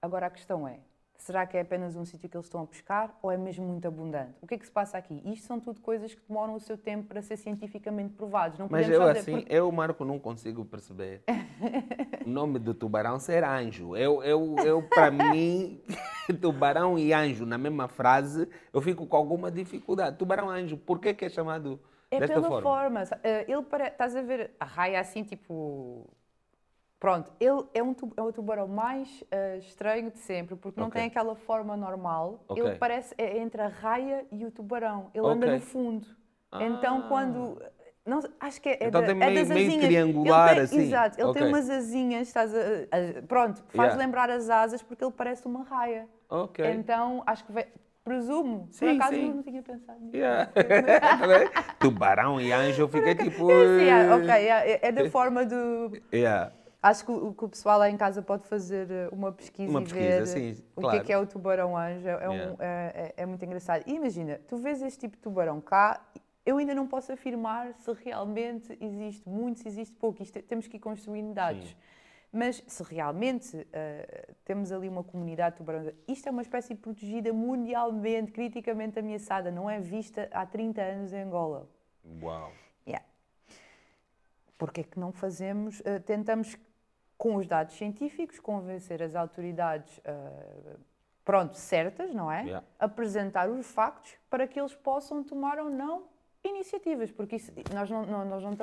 [0.02, 0.80] Agora a questão é,
[1.22, 3.88] será que é apenas um sítio que eles estão a pescar ou é mesmo muito
[3.88, 4.34] abundante?
[4.42, 5.22] O que é que se passa aqui?
[5.26, 8.58] Isto são tudo coisas que demoram o seu tempo para ser cientificamente provados.
[8.58, 11.22] Não Mas eu fazer- assim, porque- eu, Marco, não consigo perceber
[12.26, 13.96] o nome do tubarão ser anjo.
[13.96, 15.82] Eu, eu, eu para mim,
[16.42, 20.18] tubarão e anjo na mesma frase, eu fico com alguma dificuldade.
[20.18, 21.80] Tubarão-anjo, por que, que é chamado
[22.12, 22.62] É desta pela forma?
[23.06, 23.20] forma.
[23.24, 26.08] eh, ele para, estás a ver a raia assim, tipo.
[27.00, 31.00] Pronto, ele é, um é o tubarão mais eh, estranho de sempre, porque não Ok.
[31.00, 32.44] tem aquela forma normal.
[32.48, 32.62] Ok.
[32.62, 35.10] Ele parece é entre a raia e o tubarão.
[35.14, 35.56] Ele anda Ok.
[35.56, 36.08] no fundo.
[36.60, 37.06] Então, Ah.
[37.08, 37.62] quando.
[38.06, 39.86] Não, acho que é, é Então da- tem é meio- das meio asinhas.
[39.86, 40.88] triangular, ele tem, assim.
[40.88, 43.96] Exato, ele tem umas asinhas, estás a, a- pronto, faz Yeah.
[43.98, 46.08] lembrar as asas porque ele parece uma raia.
[46.30, 46.66] Ok.
[46.72, 47.68] Então, acho que vai,
[48.04, 49.34] presumo, por Sim, acaso sim.
[49.34, 50.16] não tinha pensado nisso.
[50.18, 50.50] Yeah.
[51.80, 53.48] tubarão e anjo, fiquei tipo.
[53.48, 55.92] Sim, é, ok, é, é da forma do.
[56.12, 56.52] Yeah.
[56.82, 59.82] Acho que o, que o pessoal lá em casa pode fazer eh, uma pesquisa Uma
[59.82, 61.04] e pesquisa, ver sim, o que é claro.
[61.04, 62.08] que é o tubarão-anjo.
[62.08, 62.58] É, um- Yeah.
[62.64, 63.84] é- é- é muito engraçado.
[63.86, 66.02] E imagina, tu vês este tipo de tubarão cá,
[66.46, 70.24] eu ainda não posso afirmar se realmente existe muito, se existe pouco.
[70.24, 71.68] Isto, é- temos que ir construindo dados.
[71.68, 71.76] Sim.
[72.32, 77.34] Mas se realmente eh, temos ali uma comunidade de tubarões, isto é uma espécie protegida
[77.34, 81.68] mundialmente, criticamente ameaçada, não é vista há 30 anos em Angola.
[82.22, 82.52] Uau.
[82.88, 83.06] Yeah.
[84.58, 86.56] Porque é que não fazemos, eh, tentamos
[87.20, 90.76] com os dados científicos convencer as autoridades, eh,
[91.26, 92.44] pronto, certas, não é?
[92.44, 92.66] Yeah.
[92.80, 96.04] Apresentar os factos para que eles possam tomar ou não
[96.42, 98.58] iniciativas, porque isso- nós, não, não- nós, não,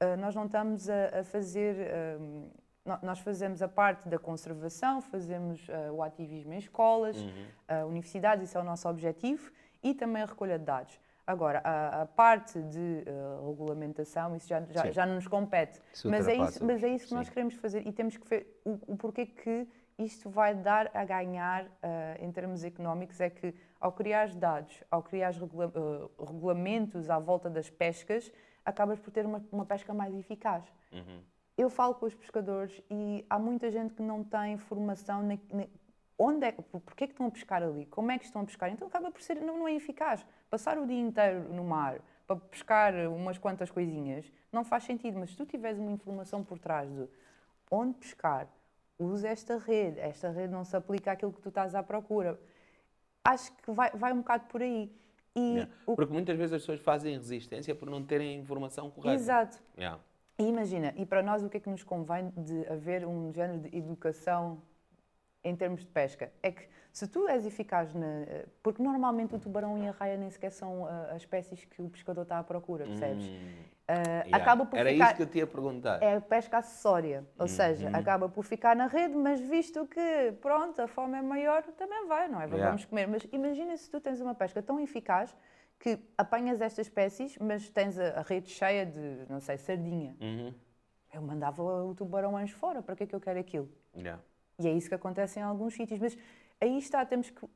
[0.00, 1.76] eh, nós não estamos a, a fazer,
[2.82, 7.88] no- nós fazemos a parte da conservação, fazemos eh, o ativismo em escolas, Uhum.
[7.88, 10.98] universidades, isso é o nosso objetivo, e também a recolha de dados.
[11.28, 15.78] Agora, a, a parte de eh, regulamentação, isso já, já, já não nos compete.
[15.92, 17.32] Isso Mas é, isso, mas é isso que nós Sim.
[17.34, 21.66] queremos fazer e temos que ver o, o porquê que isto vai dar a ganhar
[21.82, 23.20] eh, em termos económicos.
[23.20, 28.32] É que ao criar dados, ao criar regula- eh, regulamentos à volta das pescas,
[28.64, 30.64] acabas por ter uma, uma pesca mais eficaz.
[30.90, 31.20] Uhum.
[31.58, 35.66] Eu falo com os pescadores e há muita gente que não tem formação na, na-
[36.18, 38.70] onde é, por- porquê que estão a pescar ali, como é que estão a pescar,
[38.72, 40.26] então acaba por ser, não, não é eficaz.
[40.50, 45.30] Passar o dia inteiro no mar para pescar umas quantas coisinhas não faz sentido, mas
[45.30, 47.08] se tu tiveres uma informação por trás de
[47.70, 48.48] onde pescar,
[48.98, 52.38] usa esta rede, esta rede não se aplica àquilo que tu estás à procura.
[53.24, 54.90] acho que vai, vai um bocado por aí.
[55.36, 55.72] E Yeah.
[55.86, 59.14] o Porque muitas vezes as pessoas fazem resistência por não terem a informação correta.
[59.14, 59.58] Exato.
[59.76, 60.00] Yeah.
[60.38, 63.60] E imagina, e para nós o que é que nos convém de haver um género
[63.60, 64.60] de educação
[65.44, 66.32] em termos de pesca?
[66.42, 68.06] É que se tu és eficaz na.
[68.62, 71.88] Porque normalmente o tubarão e a raia nem sequer são ah, as espécies que o
[71.88, 73.24] pescador está à procura, percebes?
[73.24, 74.36] Hum, Ah, yeah.
[74.36, 75.06] Acaba por Era ficar.
[75.06, 76.02] isso que eu te ia perguntar.
[76.02, 77.48] É a pesca acessória, ou Uhum.
[77.48, 82.06] seja, acaba por ficar na rede, mas visto que, pronto, a fome é maior, também
[82.06, 82.44] vai, não é?
[82.44, 82.66] Yeah.
[82.66, 83.08] Vamos comer.
[83.08, 85.34] Mas imagina se tu tens uma pesca tão eficaz
[85.78, 90.14] que apanhas estas espécies, mas tens a, a rede cheia de, não sei, sardinha.
[90.20, 90.52] Uhum.
[91.14, 93.70] Eu mandava o tubarão anjo fora, para que é que eu quero aquilo?
[93.96, 94.20] Yeah.
[94.60, 96.00] E é isso que acontece em alguns sítios.
[96.00, 96.18] Mas
[96.60, 97.46] aí está, temos que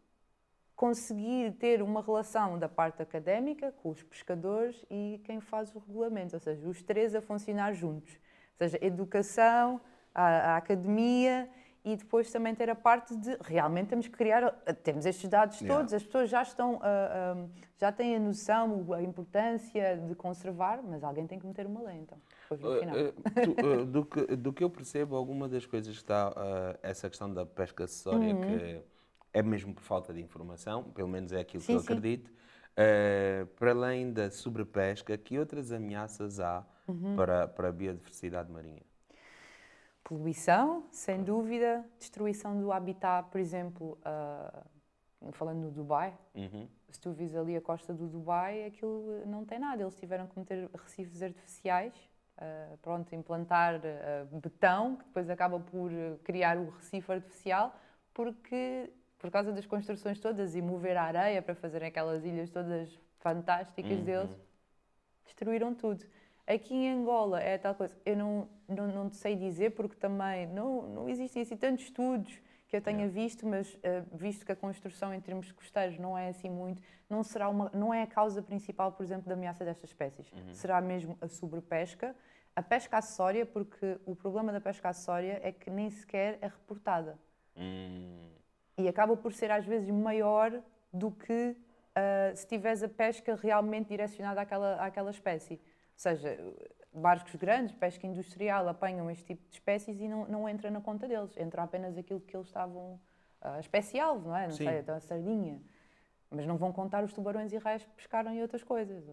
[0.76, 6.36] conseguir ter uma relação da parte académica com os pescadores e quem faz o regulamento,
[6.36, 8.12] ou seja, os três a funcionar juntos.
[8.14, 9.80] Ou seja, educação,
[10.14, 11.48] a, a academia
[11.84, 14.52] e depois também ter a parte de realmente temos que criar,
[14.84, 15.76] temos estes dados Yeah.
[15.76, 20.80] todos, as pessoas já estão, ah, ah, já têm a noção, a importância de conservar,
[20.82, 22.18] mas alguém tem que meter uma lei então,
[22.60, 22.96] no final.
[22.96, 27.08] Uh, uh, do, que, do que eu percebo, alguma das coisas que está, uh, essa
[27.08, 28.40] questão da pesca acessória, Uhum.
[28.40, 28.82] que
[29.32, 31.84] é mesmo por falta de informação, pelo menos é aquilo Sim, que eu sim.
[31.86, 32.30] acredito,
[33.56, 37.14] para além da sobrepesca, que outras ameaças há Uhum.
[37.16, 38.82] para, para a biodiversidade marinha?
[40.04, 41.84] Poluição, sem dúvida.
[41.98, 43.96] Destruição do habitat, por exemplo,
[45.32, 46.12] falando no Dubai.
[46.34, 46.68] Uhum.
[46.90, 49.80] Se tu vis ali a costa do Dubai, aquilo não tem nada.
[49.82, 51.94] Eles tiveram que meter recifes artificiais,
[52.38, 57.74] ah, pronto, implantar ah, betão, que depois acaba por ah, criar o recife artificial,
[58.14, 62.98] porque por causa das construções todas e mover a areia para fazerem aquelas ilhas todas
[63.20, 64.04] fantásticas Uhum.
[64.04, 64.40] deles,
[65.24, 66.04] destruíram tudo.
[66.46, 70.82] Aqui em Angola é tal coisa, eu não, não, não sei dizer porque também não,
[70.88, 72.40] não existem assim tantos estudos
[72.72, 76.30] que eu tenha visto, mas eh, visto que a construção em termos costeiros não é
[76.30, 79.90] assim muito, não, será uma, não é a causa principal, por exemplo, da ameaça destas
[79.90, 80.32] espécies.
[80.54, 82.16] Será mesmo a sobrepesca,
[82.56, 87.18] a pesca acessória, porque o problema da pesca acessória é que nem sequer é reportada
[87.54, 88.30] Hum,
[88.78, 91.54] e acaba por ser às vezes maior do que
[91.94, 95.56] ah, se tiveres a pesca realmente direcionada àquela, àquela espécie.
[95.56, 95.60] Ou
[95.98, 96.38] seja,
[96.92, 101.08] barcos grandes, pesca industrial, apanham este tipo de espécies e não, não entra na conta
[101.08, 101.36] deles.
[101.36, 103.00] Entra apenas aquilo que eles estavam.
[103.40, 104.44] a espécie-alvo, não é?
[104.46, 104.64] Não Sim.
[104.64, 105.60] sei, então a sardinha.
[106.30, 109.04] Mas não vão contar os tubarões e raios que pescaram e outras coisas.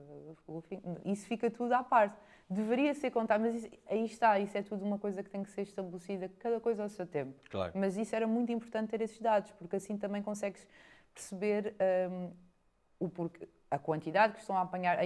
[1.03, 2.17] Isso fica tudo à parte.
[2.49, 5.49] Deveria ser contado, mas isso- aí está, isso é tudo uma coisa que tem que
[5.51, 7.39] ser estabelecida, cada coisa ao seu tempo.
[7.49, 7.73] claro.
[7.75, 10.65] Mas isso era muito importante ter esses dados, porque assim também consegues
[11.13, 11.75] perceber
[12.09, 12.31] hum,
[12.99, 14.97] o porquê, a quantidade que estão a apanhar.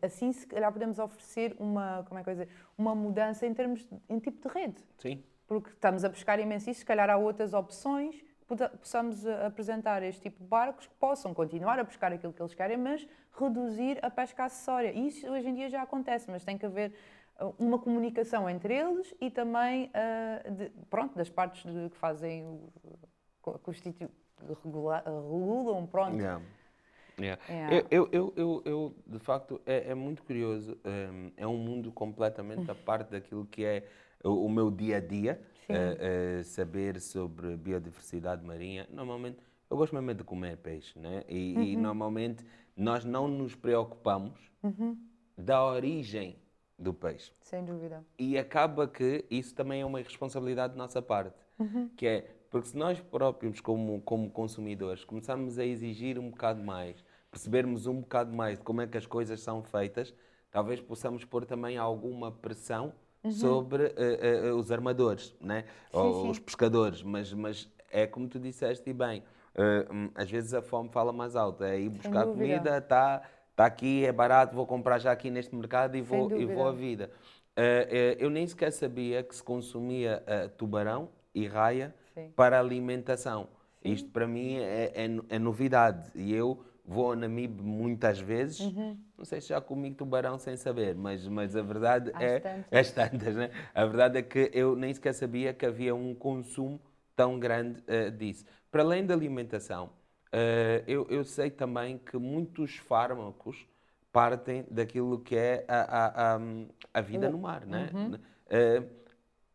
[0.00, 3.80] Assim, se calhar, podemos oferecer uma, como é que eu dizer, uma mudança em termos
[3.80, 4.80] de, em tipo de rede.
[4.98, 5.22] Sim.
[5.46, 10.02] Porque estamos a pescar imenso isso, se calhar há outras opções, poda- possamos eh, apresentar
[10.02, 13.06] este tipo de barcos que possam continuar a pescar aquilo que eles querem, mas
[13.38, 14.92] reduzir a pesca acessória.
[14.92, 16.94] Isso hoje em dia já acontece, mas tem que haver
[17.40, 22.44] eh, uma comunicação entre eles e também eh, de- pronto, das partes de- que fazem
[22.46, 22.70] o
[23.42, 24.08] co- constitu-
[24.64, 26.16] regula- regulam, pronto.
[26.16, 26.40] Yeah.
[27.18, 27.40] Yeah.
[27.48, 27.76] Yeah.
[27.76, 30.76] Eu, eu, eu, eu, eu, de facto, é, é muito curioso.
[30.84, 33.86] hum, é um mundo completamente a parte daquilo que é
[34.24, 35.40] o, o meu dia a dia.
[35.68, 38.86] Eh, eh, saber sobre biodiversidade marinha.
[38.90, 39.38] Normalmente,
[39.70, 41.24] eu gosto mesmo de comer peixe, né?
[41.28, 41.82] E, e Uhum.
[41.82, 42.44] normalmente
[42.76, 44.38] nós não nos preocupamos
[45.38, 46.36] da origem
[46.78, 47.32] do peixe.
[47.40, 48.04] Sem dúvida.
[48.18, 51.36] E acaba que isso também é uma responsabilidade de nossa parte.
[51.96, 57.02] Que é, porque se nós próprios, como, como consumidores, começarmos a exigir um bocado mais,
[57.30, 60.14] percebermos um bocado mais de como é que as coisas são feitas,
[60.50, 62.92] talvez possamos pôr também alguma pressão
[63.30, 65.64] sobre eh, eh, os armadores, né?
[65.92, 66.30] Ou sim.
[66.30, 67.02] os pescadores.
[67.02, 69.22] Mas, mas é como tu disseste e bem,
[69.90, 71.64] hum, às vezes a fome fala mais alto.
[71.64, 73.22] É ir buscar comida, está
[73.56, 77.06] tá aqui, é barato, vou comprar já aqui neste mercado e vou, e vou dúvida.
[77.06, 77.10] vida.
[78.18, 80.22] Eu nem sequer sabia que se consumia
[80.58, 82.30] tubarão e raia Sim.
[82.36, 83.48] para alimentação.
[83.84, 86.10] Isto para mim é, é, é novidade.
[86.14, 88.60] E eu vou na MIB muitas vezes.
[88.60, 88.96] Uhum.
[89.16, 92.40] Não sei se já comi tubarão sem saber, mas, mas a verdade Às é.
[92.40, 92.80] tantas.
[92.80, 93.50] Às tantas, né?
[93.74, 96.80] A verdade é que eu nem sequer sabia que havia um consumo
[97.14, 98.44] tão grande eh, disso.
[98.70, 99.90] Para além da alimentação,
[100.32, 103.66] eh, eu, eu sei também que muitos fármacos
[104.12, 106.40] partem daquilo que é a, a, a,
[106.94, 107.90] a vida no mar, né?
[108.48, 108.82] Eh,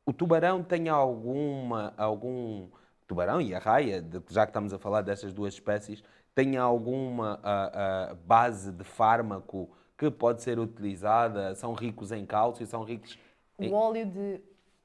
[0.07, 2.69] o tubarão tem alguma, algum
[3.05, 6.01] tubarão e a raia, de- já que estamos a falar dessas duas espécies,
[6.33, 11.53] tem alguma ah, ah, base de fármaco que pode ser utilizada?
[11.55, 12.65] São ricos em cálcio?
[12.65, 13.19] São ricos
[13.59, 13.69] em...
[13.69, 14.41] O óleo, de,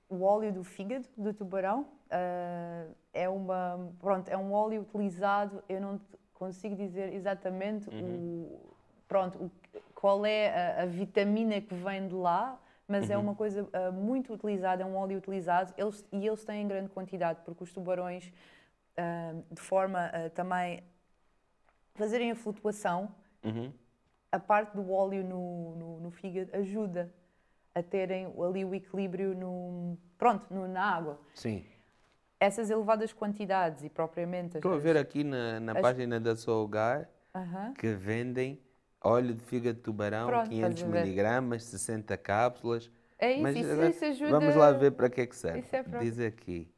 [0.08, 5.80] o óleo do fígado do tubarão ah, é, uma, pronto, é um óleo utilizado, eu
[5.80, 6.00] não
[6.34, 8.48] consigo dizer exatamente Uhum.
[8.50, 8.60] o,
[9.06, 9.50] pronto, o-
[9.94, 12.58] qual é a, a vitamina que vem de lá,
[12.92, 13.14] mas Uhum.
[13.14, 16.68] é uma coisa ah, muito utilizada, é um óleo utilizado eles, e eles têm em
[16.68, 18.30] grande quantidade, porque os tubarões,
[18.96, 20.82] ah, de forma a também
[21.94, 23.72] fazerem a flutuação, Uhum.
[24.30, 27.12] a parte do óleo no, no, no fígado ajuda
[27.74, 31.18] a terem ali o equilíbrio no, pronto, no- na água.
[31.34, 31.64] Sim.
[32.38, 37.08] Essas elevadas quantidades e propriamente Estou a ver aqui na, na as- página da Solgar
[37.34, 37.72] Aham.
[37.74, 38.60] que vendem
[39.02, 41.02] óleo de fígado de tubarão, Pronto, 500 estás a ver.
[41.04, 42.90] miligramas, 60 cápsulas.
[43.18, 44.30] É isso, Mas isso, isso ajuda.
[44.40, 45.60] Vamos lá ver para que é que serve.
[45.60, 45.82] Isso é.
[45.82, 46.68] Diz aqui.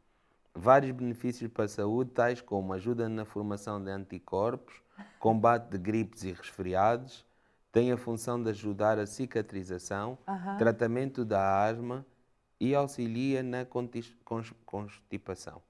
[0.54, 4.80] Vários benefícios para a saúde, tais como ajuda na formação de anticorpos,
[5.18, 7.24] combate de gripes e resfriados,
[7.72, 10.56] tem a função de ajudar a cicatrização, Aham.
[10.56, 12.06] tratamento da asma
[12.60, 13.66] e auxilia na
[14.64, 15.60] constipação.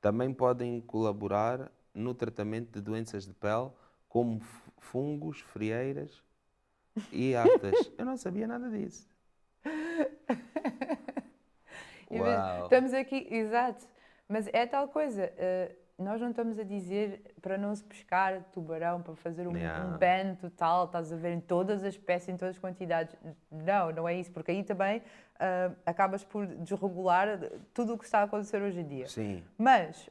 [0.00, 3.70] Também podem colaborar no tratamento de doenças de pele,
[4.08, 4.40] como
[4.82, 6.22] fungos, frieiras
[7.10, 7.90] e aftas.
[7.96, 9.08] Eu não sabia nada disso.
[12.10, 12.64] Uau!
[12.64, 13.86] Estamos aqui, exato.
[14.28, 15.32] Mas é tal coisa.
[15.36, 19.86] eh, nós não estamos a dizer para não se pescar tubarão, para fazer um, Yeah.
[19.86, 23.14] um ban total, estás a ver, em todas as espécies, em todas as quantidades.
[23.50, 25.00] Não, não é isso, porque aí também
[25.38, 27.38] ah, acabas por desregular
[27.72, 29.06] tudo o que está a acontecer hoje em dia.
[29.06, 29.44] Sim.
[29.56, 30.08] Mas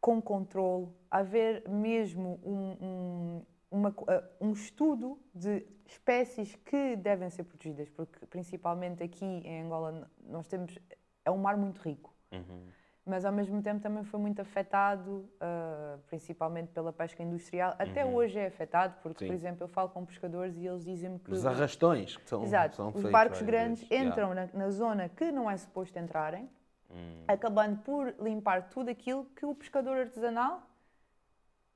[0.00, 7.44] com controle, haver mesmo um, um, uma ah, um estudo de espécies que devem ser
[7.44, 10.78] protegidas, porque principalmente aqui em Angola nós temos
[11.24, 12.62] é um mar muito rico, Uhum.
[13.04, 17.74] mas ao mesmo tempo também foi muito afetado, ah, principalmente pela pesca industrial.
[17.78, 19.28] Até hoje é afetado, porque Uhum.
[19.30, 19.34] Sim.
[19.34, 22.76] por exemplo eu falo com pescadores e eles dizem-me que Os arrastões que são, Exato.
[22.76, 23.90] são Os barcos várias grandes vezes.
[23.90, 24.10] Yeah.
[24.10, 26.48] entram na, na zona que não é suposto entrarem,
[26.90, 27.24] Hum.
[27.26, 30.62] acabando por limpar tudo aquilo que o pescador artesanal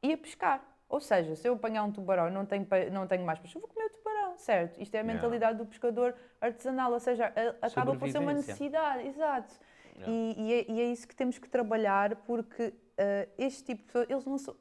[0.03, 0.63] ia pescar.
[0.89, 3.61] Ou seja, se eu apanhar um tubarão e não tenho, não tenho mais peixe, eu
[3.61, 4.81] vou comer o tubarão, certo?
[4.81, 5.15] Isto é a Yeah.
[5.15, 9.53] mentalidade do pescador artesanal, ou seja, a- acaba por ser uma necessidade, exato.
[9.97, 10.13] Yeah.
[10.13, 13.87] E, e é, e é isso que temos que trabalhar, porque ah, este tipo de
[13.87, 14.57] pessoas, eles não são.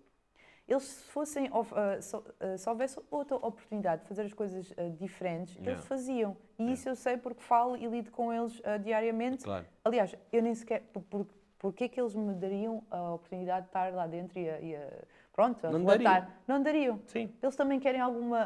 [0.67, 4.73] Eles, se fossem, of- ah, se, ah, se houvesse outra oportunidade de fazer as coisas
[4.97, 5.73] diferentes, Yeah.
[5.73, 6.35] eles faziam.
[6.57, 9.43] E isso eu sei porque falo e lido com eles diariamente.
[9.43, 9.65] Claro.
[9.83, 10.81] Aliás, eu nem sequer.
[10.91, 11.27] Por, por,
[11.59, 14.59] porque é que eles me dariam a oportunidade de estar lá dentro e a.
[14.59, 15.03] e a-
[15.35, 16.21] pronto, a Não relatar?
[16.21, 16.33] dariam.
[16.47, 16.99] Não dariam.
[17.07, 17.29] Sim.
[17.43, 18.39] Eles também querem alguma,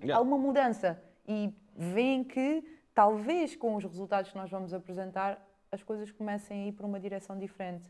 [0.00, 0.16] Yeah.
[0.16, 1.00] alguma mudança.
[1.26, 6.66] E veem que, talvez com os resultados que nós vamos apresentar, as coisas comecem a
[6.68, 7.88] ir para uma direção diferente.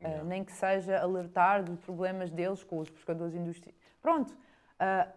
[0.00, 0.24] Yeah.
[0.24, 3.78] nem que seja alertar dos problemas deles com os pescadores industriais.
[4.02, 4.34] Pronto.
[4.78, 5.08] ah,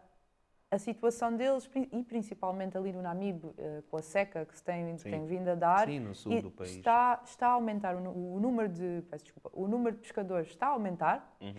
[0.70, 4.98] a situação deles, e principalmente ali no Namibe, ah, com a seca que se tem,
[4.98, 5.10] Sim.
[5.10, 6.12] tem vindo a dar, Sim.
[6.62, 10.68] Está, está a aumentar o, o número de peço desculpa, o número de pescadores está
[10.68, 11.54] a aumentar Uhum.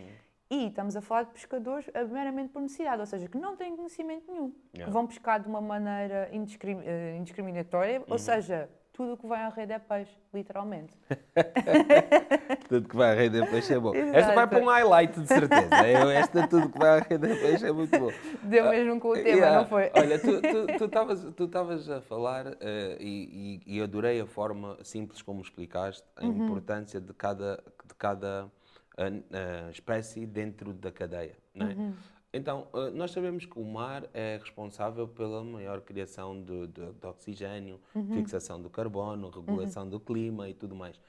[0.51, 3.77] E estamos a falar de pescadores eh, meramente por necessidade, ou seja, que não têm
[3.77, 4.85] conhecimento nenhum, Yeah.
[4.87, 8.07] que vão pescar de uma maneira eh, indiscriminatória, Uhum.
[8.09, 10.97] ou seja, tudo o que vai à rede é peixe, literalmente.
[12.69, 13.95] Tudo que vai à rede de peixe é bom.
[13.95, 14.19] Exato.
[14.19, 15.77] Esta vai para um highlight, de certeza.
[16.15, 18.11] Esta tudo que vai à rede de peixe é muito bom.
[18.43, 19.59] Deu mesmo com o tema, Yeah.
[19.61, 19.91] não foi?
[19.95, 25.23] Olha, tu- tu tu estavas a falar eh, e, e- e adorei a forma simples
[25.23, 26.45] como explicaste a Uhum.
[26.47, 28.51] importância de cada, de cada
[28.99, 31.37] eh, espécie dentro da cadeia.
[31.55, 31.75] Não é?
[31.75, 31.95] Uhum.
[32.33, 37.07] Então, eh, nós sabemos que o mar é responsável pela maior criação de, de- de
[37.07, 38.13] oxigênio, Uhum.
[38.15, 41.01] fixação do carbono, regulação do clima e tudo mais.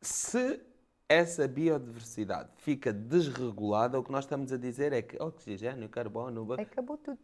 [0.00, 0.60] Se
[1.08, 6.96] essa biodiversidade fica desregulada, o que nós estamos a dizer é que oxigênio, carbono, Acabou
[6.96, 7.18] tudo.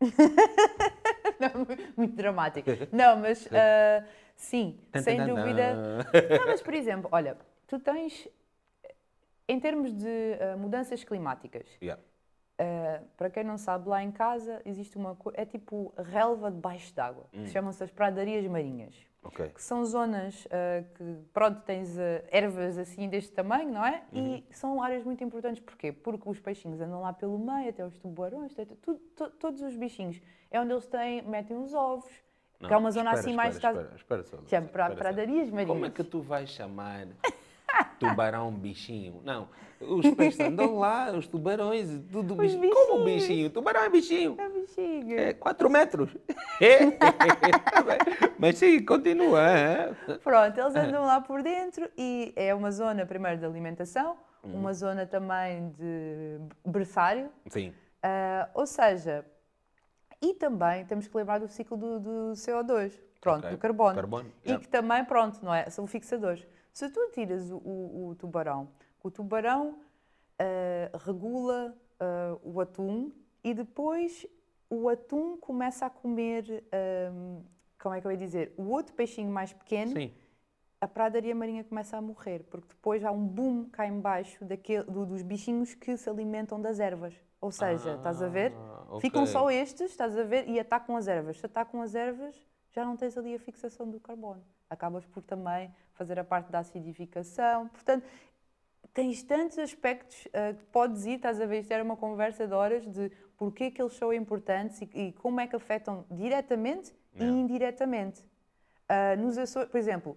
[1.40, 2.68] Não, muito dramático.
[2.92, 4.04] Não, mas ah,
[4.36, 5.76] sim, sem dúvida.
[6.38, 8.28] Não, mas por exemplo, olha, tu tens,
[9.48, 12.00] em termos de ah, mudanças climáticas, Yeah.
[12.58, 16.94] ah, para quem não sabe, lá em casa existe uma coisa, é tipo relva debaixo
[16.94, 17.44] d'água, Hum.
[17.44, 19.48] que chamam-se as pradarias marinhas, Ok.
[19.48, 21.96] que são zonas ah, que, pronto, tens
[22.30, 24.02] ervas assim deste tamanho, não é?
[24.12, 24.42] Uhum.
[24.50, 25.92] E são áreas muito importantes, porquê?
[25.92, 29.74] Porque os peixinhos andam lá pelo meio, até os tubarões, até tudo, to- todos os
[29.76, 30.20] bichinhos.
[30.50, 32.10] É onde eles têm, metem os ovos,
[32.58, 33.54] que é uma zona espera, assim espera, mais...
[33.94, 35.68] Espera, espera, espera pradarias marinhas.
[35.68, 37.06] Como é que tu vais chamar
[37.98, 39.20] tubarão bichinho?
[39.24, 39.48] Não,
[39.80, 42.70] os peixes andam lá, os tubarões, e tudo Os bichinho.
[42.74, 43.22] Como bichinhos.
[43.28, 43.50] bichinho?
[43.50, 44.36] Tubarão é bichinho.
[44.38, 45.18] É bichinho.
[45.18, 46.10] É 4 metros.
[46.60, 46.78] É.
[48.38, 49.40] Mas sim, continua.
[49.42, 49.92] é.
[50.22, 54.54] Pronto, eles andam lá por dentro e é uma zona, primeiro, de alimentação, Uhum.
[54.60, 57.74] uma zona também de berçário, Sim.
[58.00, 59.24] ah, ou seja,
[60.22, 63.50] e também temos que lembrar do ciclo do, do CO2, pronto, Ok.
[63.50, 63.96] do carbono.
[63.96, 64.64] Carbono, E yeah.
[64.64, 65.68] que também, pronto, não é?
[65.70, 66.46] São fixadores.
[66.72, 68.68] Se tu tiras o, o- o tubarão,
[69.02, 69.78] o tubarão
[70.38, 73.10] ah, regula uh, o atum
[73.42, 74.26] e depois
[74.70, 76.62] o atum começa a comer,
[77.12, 77.42] um,
[77.80, 79.92] como é que eu ia dizer, o outro peixinho mais pequeno.
[79.92, 80.12] Sim.
[80.80, 85.04] A pradaria marinha começa a morrer, porque depois há um boom cá embaixo daquele, do,
[85.04, 87.14] dos bichinhos que se alimentam das ervas.
[87.40, 88.52] Ou seja, Ah, estás a ver?
[88.88, 89.00] ok.
[89.00, 91.38] Ficam só estes, estás a ver, e atacam as ervas.
[91.40, 92.36] Se atacam as ervas,
[92.70, 94.44] já não tens ali a fixação do carbono.
[94.70, 97.68] Acabas por também fazer a parte da acidificação.
[97.68, 98.06] Portanto,
[98.92, 102.54] tens tantos aspectos uh, que podes ir, estás a ver, isto era uma conversa de
[102.54, 107.36] horas de porquê que eles são importantes e, e como é que afetam diretamente Yeah.
[107.36, 108.20] e indiretamente.
[108.88, 110.16] Uh, nos Açores, por exemplo,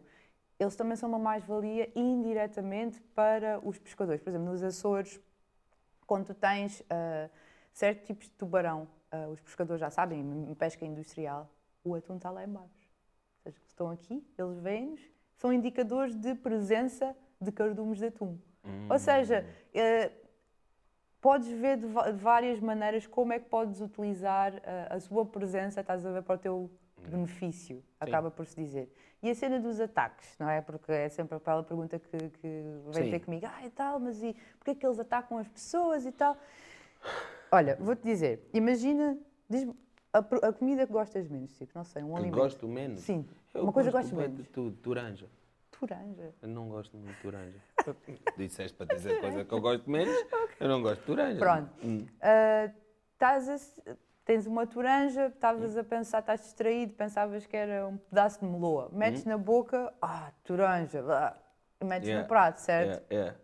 [0.60, 4.22] eles também são uma mais-valia indiretamente para os pescadores.
[4.22, 5.20] Por exemplo, nos Açores,
[6.06, 7.30] quando tu tens uh,
[7.74, 8.88] certos tipos de tubarão,
[9.32, 11.50] os pescadores já sabem, em pesca industrial,
[11.84, 12.81] o atum está lá embaixo.
[13.44, 15.02] Ou seja, estão aqui, eles vêm-nos,
[15.36, 18.38] são indicadores de presença de cardumes de atum.
[18.90, 20.22] Ou seja, uh,
[21.20, 26.06] podes ver de, várias maneiras como é que podes utilizar uh, a sua presença, estás
[26.06, 26.72] a ver, para o teu
[27.10, 28.94] benefício, acaba por se dizer.
[29.24, 30.62] E a cena dos ataques, não é?
[30.62, 32.64] Porque é sempre aquela pergunta que, que
[32.94, 33.12] vem Sim.
[33.12, 36.12] ter comigo, ah, e tal, mas e porquê é que eles atacam as pessoas e
[36.12, 36.38] tal?
[37.52, 39.18] Olha, vou-te dizer, imagina,
[39.50, 39.76] diz-me
[40.14, 42.36] a, a comida que gostas menos, tipo, não sei, um Que alimento.
[42.36, 43.00] gosto menos.
[43.02, 44.48] Sim, Eu uma coisa que gosto menos.
[44.50, 45.28] tudo, toranja.
[45.80, 46.34] Toranja.
[46.42, 47.58] Eu não gosto muito de toranja.
[48.38, 50.14] Disseste para dizer coisa que eu gosto menos,
[50.60, 51.40] eu não gosto de toranja.
[51.40, 51.72] Pronto.
[51.84, 52.06] Hum.
[52.22, 53.82] A se-
[54.26, 58.90] tens uma toranja, estavas a pensar, estás distraído, pensavas que era um pedaço de meloa.
[58.92, 61.38] Metes na boca, ah, toranja, blá,
[61.84, 62.24] metes Yeah.
[62.24, 63.04] no prato, certo?
[63.12, 63.36] É, é.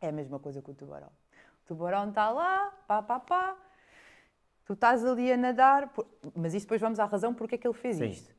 [0.00, 1.08] É a mesma coisa que o tubarão.
[1.08, 3.56] O tubarão está lá, pá, pá, pá.
[4.66, 7.66] Tu estás ali a nadar, por- mas isto depois vamos à razão porque é que
[7.66, 8.10] ele fez Sim.
[8.10, 8.34] isto.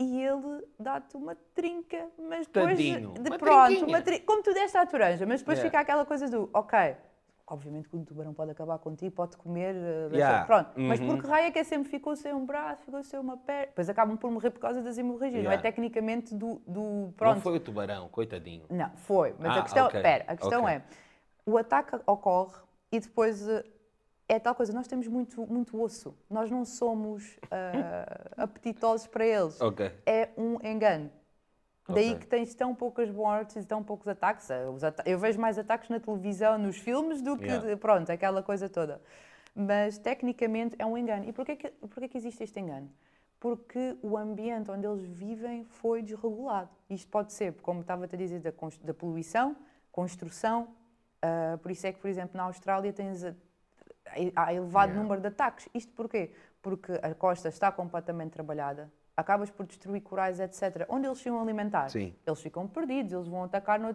[0.00, 4.52] E ele dá-te uma trinca, mas depois Tadinho, de uma pronto, uma tri- como tu
[4.52, 5.70] deste à toranja, mas depois Yeah.
[5.70, 6.96] fica aquela coisa do, ok,
[7.46, 10.46] obviamente que o tubarão pode acabar contigo, pode comer, eh, Yeah.
[10.46, 11.06] pronto, mas Uhum.
[11.06, 13.66] por que raio é que é sempre ficou sem um braço, ficou sem uma perna,
[13.66, 15.62] depois acabam por morrer por causa das hemorragias, não é Yeah.
[15.62, 18.64] tecnicamente do, do Não pronto, foi o tubarão, coitadinho.
[18.70, 19.34] não, foi.
[19.38, 20.74] Mas Ah, a questão, ok, espera, a questão ok.
[20.74, 20.82] é,
[21.44, 22.58] o ataque ocorre
[22.90, 23.64] e depois eh,
[24.32, 26.16] é tal coisa, nós temos muito, muito osso.
[26.28, 29.60] Nós não somos ah, apetitosos para eles.
[29.60, 29.90] Ok.
[30.06, 31.10] É um engano.
[31.88, 32.20] Daí Ok.
[32.20, 34.48] que tens tão poucas mortes e tão poucos ataques.
[34.50, 37.76] Ata- Eu vejo mais ataques na televisão, nos filmes, do que, Yeah.
[37.76, 39.00] pronto, aquela coisa toda.
[39.54, 41.24] Mas, tecnicamente, é um engano.
[41.28, 42.88] E porquê que, porquê que existe este engano?
[43.40, 46.70] Porque o ambiente onde eles vivem foi desregulado.
[46.88, 48.52] Isto pode ser, como estava-te a dizer, da,
[48.84, 49.56] da poluição,
[49.90, 50.68] construção.
[51.22, 53.24] ah, por isso é que, por exemplo, na Austrália tens
[54.36, 55.02] há elevado Yeah.
[55.02, 55.68] número de ataques.
[55.74, 56.30] Isto porquê?
[56.62, 60.86] Porque a costa está completamente trabalhada, acabas por destruir corais, etc.
[60.88, 61.88] Onde eles se iam alimentar?
[61.90, 62.14] Sim.
[62.26, 63.78] Eles ficam perdidos, eles vão atacar.
[63.78, 63.94] No...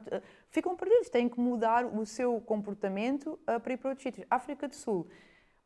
[0.50, 4.26] Ficam perdidos, têm que mudar o seu comportamento ah, para ir para outros sítios.
[4.30, 5.08] África do Sul,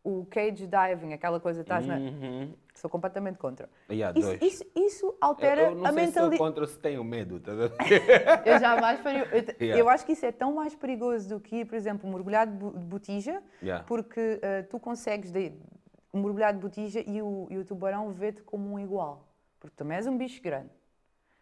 [0.04, 1.98] o cage diving, aquela coisa, estás na...
[1.98, 2.54] Uhum.
[2.74, 3.70] Sou completamente contra.
[3.92, 6.38] Yeah, Isso, isso, isso Eu- altera eu não a sei se sou mentalidade.
[6.38, 7.40] contra se tenho medo.
[7.42, 7.52] Tá?
[8.46, 9.26] Eu jamais faria.
[9.26, 9.78] Eu, Yeah.
[9.80, 12.72] eu acho que isso é tão mais perigoso do que por exemplo, mergulhar de bo-
[12.72, 13.84] de botija, Yeah.
[13.86, 15.52] porque eh, tu consegues de,
[16.14, 19.28] mergulhar de botija e o, e o tubarão vê-te como um igual.
[19.60, 20.70] Porque também és um bicho grande.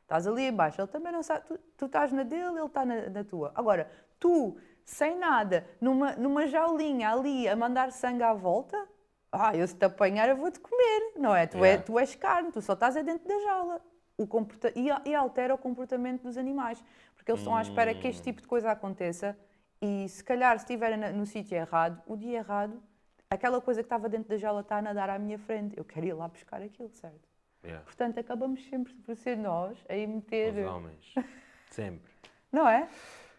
[0.01, 1.45] Estás ali embaixo, ele também não sabe.
[1.45, 3.51] Tu, tu estás na dele, ele está na, na tua.
[3.53, 3.87] Agora,
[4.19, 8.87] tu, sem nada, numa, numa jaulinha ali a mandar sangue à volta,
[9.29, 11.45] ah, eu se te apanhar eu vou-te comer, não é?
[11.45, 11.67] Tu, é?
[11.67, 11.83] Yeah.
[11.83, 13.81] tu és carne, tu só estás é dentro da jaula.
[14.17, 16.81] O comporta e, e altera o comportamento dos animais.
[17.15, 19.37] Porque eles estão à espera que este tipo de coisa aconteça
[19.81, 22.81] e se calhar se estiverem na- no sítio errado, o dia errado,
[23.29, 25.77] aquela coisa que estava dentro da jaula está a nadar à minha frente.
[25.77, 27.27] Eu quero ir lá buscar aquilo, certo?
[27.61, 27.83] Yeah.
[27.83, 30.65] Portanto, acabamos sempre por ser nós a meter.
[30.65, 31.13] Os homens.
[31.71, 32.09] Sempre.
[32.49, 32.87] Não é?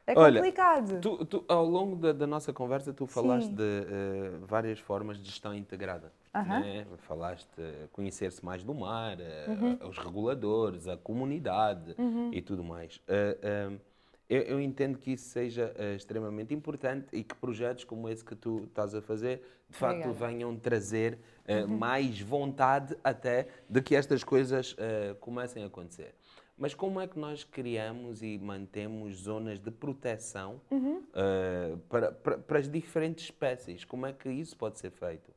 [0.08, 1.00] É Olha, complicado.
[1.02, 3.54] Tu, tu, ao longo da, da nossa conversa, tu falaste Sim.
[3.56, 6.10] de eh, várias formas de gestão integrada.
[6.34, 6.60] Aham.
[6.60, 6.86] né?
[7.06, 9.78] Falaste eh, conhecer-se mais do mar, eh, Uhum.
[9.86, 11.94] os reguladores, a comunidade
[12.32, 12.98] e tudo mais.
[13.06, 13.70] Eh, eh,
[14.30, 18.64] eu, eu entendo que isso seja extremamente importante e que projetos como esse que tu
[18.64, 20.24] estás a fazer, de facto, Obrigada.
[20.24, 20.30] Uhum.
[20.30, 24.74] venham trazer eh, mais vontade até de que estas coisas
[25.20, 26.14] comecem a acontecer.
[26.58, 31.02] Mas como é que nós criamos e mantemos zonas de proteção Uhum.
[31.14, 33.84] eh, para, para, para as diferentes espécies?
[33.84, 35.32] Como é que isso pode ser feito?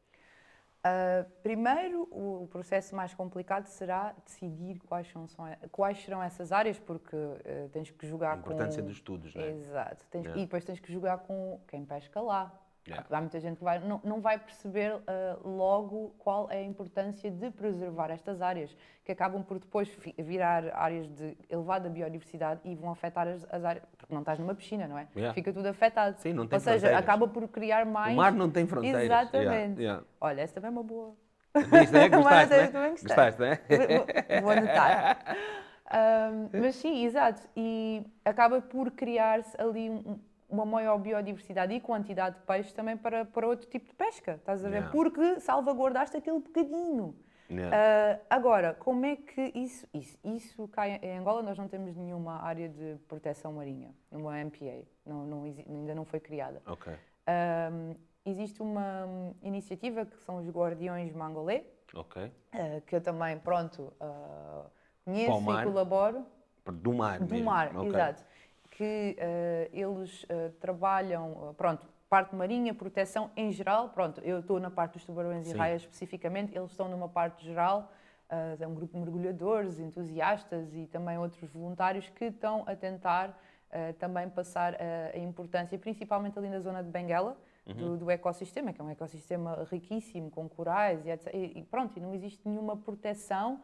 [0.83, 5.27] Ah, primeiro, o processo mais complicado será decidir quais, são,
[5.71, 7.15] quais serão essas áreas, porque
[7.45, 8.51] eh, tens que A jogar com...
[8.51, 9.51] importância dos estudos, não é?
[9.51, 10.03] Exato.
[10.09, 10.41] Tens- Yeah.
[10.41, 12.51] E depois tens que jogar com quem pesca lá.
[12.87, 13.05] Yeah.
[13.11, 15.01] Há muita gente que vai, não, não vai perceber uh,
[15.47, 18.75] logo qual é a importância de preservar estas áreas,
[19.05, 23.85] que acabam por depois virar áreas de elevada biodiversidade e vão afetar as, as áreas,
[23.97, 25.07] porque não estás numa piscina, não é?
[25.15, 25.33] Yeah.
[25.33, 26.17] Fica tudo afetado.
[26.19, 27.03] Sim, não tem Ou seja, fronteiras.
[27.03, 28.13] acaba por criar mais.
[28.13, 29.03] O mar não tem fronteiras.
[29.03, 29.79] Exatamente.
[29.79, 30.03] Yeah.
[30.19, 31.13] Olha, essa também é uma boa.
[31.55, 32.09] Diz, né?
[32.09, 32.67] Gostaste, né?
[32.67, 33.07] também gostei.
[33.07, 33.59] Gostaste, né?
[33.69, 35.19] Vou- Vou anotar.
[35.93, 37.41] Ahm, mas sim, exato.
[37.55, 40.17] E acaba por criar-se ali um-
[40.51, 44.33] uma maior biodiversidade e quantidade de peixe também para, para outro tipo de pesca.
[44.33, 44.75] Estás a ver?
[44.77, 44.91] Yeah.
[44.91, 47.15] Porque salvaguardaste aquele bocadinho.
[47.49, 47.75] Yeah.
[48.29, 51.41] Ah, agora, como é que isso, isso, isso cai em Angola?
[51.41, 56.19] Nós não temos nenhuma área de proteção marinha, uma MPA, não, não ainda não foi
[56.19, 56.61] criada.
[56.65, 56.93] Ok,
[57.27, 57.93] Ahm,
[58.25, 62.31] existe uma iniciativa que são os Guardiões Mangolé, ok.
[62.53, 64.65] ah, que eu também, pronto, ah,
[65.03, 66.25] conheço e colaboro.
[66.71, 67.45] Do mar Do mesmo.
[67.49, 67.89] mar, Ok.
[67.89, 68.23] exato.
[68.71, 73.89] Que ah, eles ah, trabalham, ah, pronto, parte marinha, proteção em geral.
[73.89, 75.53] Pronto, eu estou na parte dos tubarões Sim.
[75.53, 77.91] e raias especificamente, eles estão numa parte geral.
[78.29, 83.37] ah, é um grupo de mergulhadores, entusiastas e também outros voluntários que estão a tentar
[83.71, 87.75] ah, também passar a, a importância, principalmente ali na zona de Benguela, Uhum.
[87.75, 91.31] do, do ecossistema, que é um ecossistema riquíssimo, com corais e, etc.
[91.31, 93.61] E, e pronto, e não existe nenhuma proteção,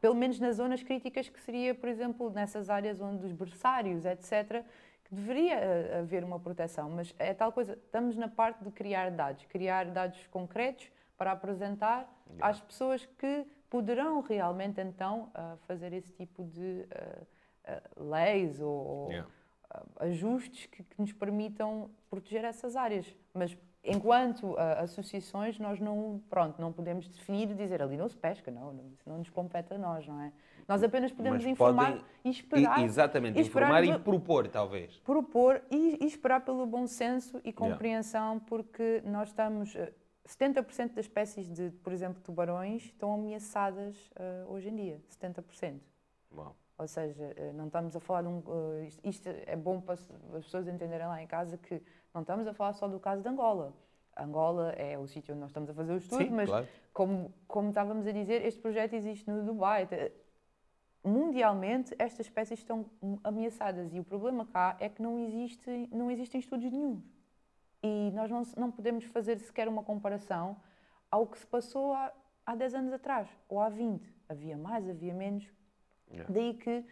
[0.00, 4.64] pelo menos nas zonas críticas, que seria, por exemplo, nessas áreas onde os berçários, etc.,
[5.04, 6.90] que deveria ah, haver uma proteção.
[6.90, 12.10] Mas é tal coisa, estamos na parte de criar dados, criar dados concretos para apresentar
[12.40, 16.86] às pessoas que poderão realmente então ah, fazer esse tipo de
[17.64, 19.30] ah, leis ou, Yeah.
[19.70, 23.06] ah, ajustes que, que nos permitam proteger essas áreas.
[23.32, 28.16] Mas enquanto ah, associações nós não, pronto, não podemos definir e dizer ali não se
[28.16, 30.32] pesca, não, não, isso não nos compete a nós, não é?
[30.68, 34.46] Nós apenas podemos Mas informar podem- e esperar, E- exatamente, e esperar informar e propor,
[34.48, 34.96] talvez.
[35.00, 39.74] propor e, e esperar pelo bom senso e compreensão, porque nós estamos.
[39.74, 39.92] eh,
[40.24, 45.00] 70% das espécies de, por exemplo, tubarões estão ameaçadas eh, hoje em dia.
[45.08, 45.80] 70%.
[46.32, 46.54] Uau.
[46.82, 48.42] Ou seja, eh, não estamos a falar de um.
[48.82, 51.80] eh, isto- é bom para as as pessoas entenderem lá em casa que
[52.12, 53.72] não estamos a falar só do caso de Angola.
[54.16, 56.68] Angola é o sítio onde nós estamos a fazer o estudo, Sim, mas claro.
[56.92, 59.86] como, como estávamos a dizer, este projeto existe no Dubai.
[59.86, 60.12] Te-
[61.04, 62.86] Mundialmente, estas espécies estão
[63.24, 67.04] ameaçadas e o problema cá é que não, existe, não existem estudos nenhums.
[67.82, 70.56] E nós não, não podemos fazer sequer uma comparação
[71.10, 72.12] ao que se passou há,
[72.46, 74.14] há 10 anos atrás, ou há 20.
[74.28, 75.48] Havia mais, havia menos.
[76.12, 76.32] Yeah.
[76.32, 76.84] Daí que,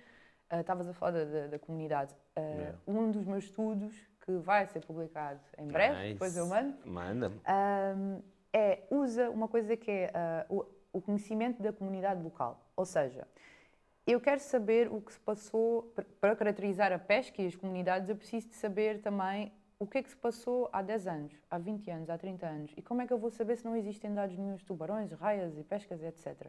[0.49, 2.79] ah, estavas a falar da, da- da comunidade, Ah, Yeah.
[2.87, 3.95] um dos meus estudos,
[4.25, 6.13] que vai ser publicado em breve, Nice.
[6.15, 7.37] depois eu mando, Manda-me.
[7.37, 12.65] um, é, usa uma coisa que é ah, o, o conhecimento da comunidade local.
[12.77, 13.27] Ou seja,
[14.07, 18.09] eu quero saber o que se passou, para- para caracterizar a pesca e as comunidades,
[18.09, 21.59] eu preciso de saber também o que é que se passou há 10 anos, há
[21.59, 22.73] 20 anos, há 30 anos.
[22.77, 25.57] E como é que eu vou saber se não existem dados nenhum de tubarões, raias
[25.57, 26.49] e pescas, etc.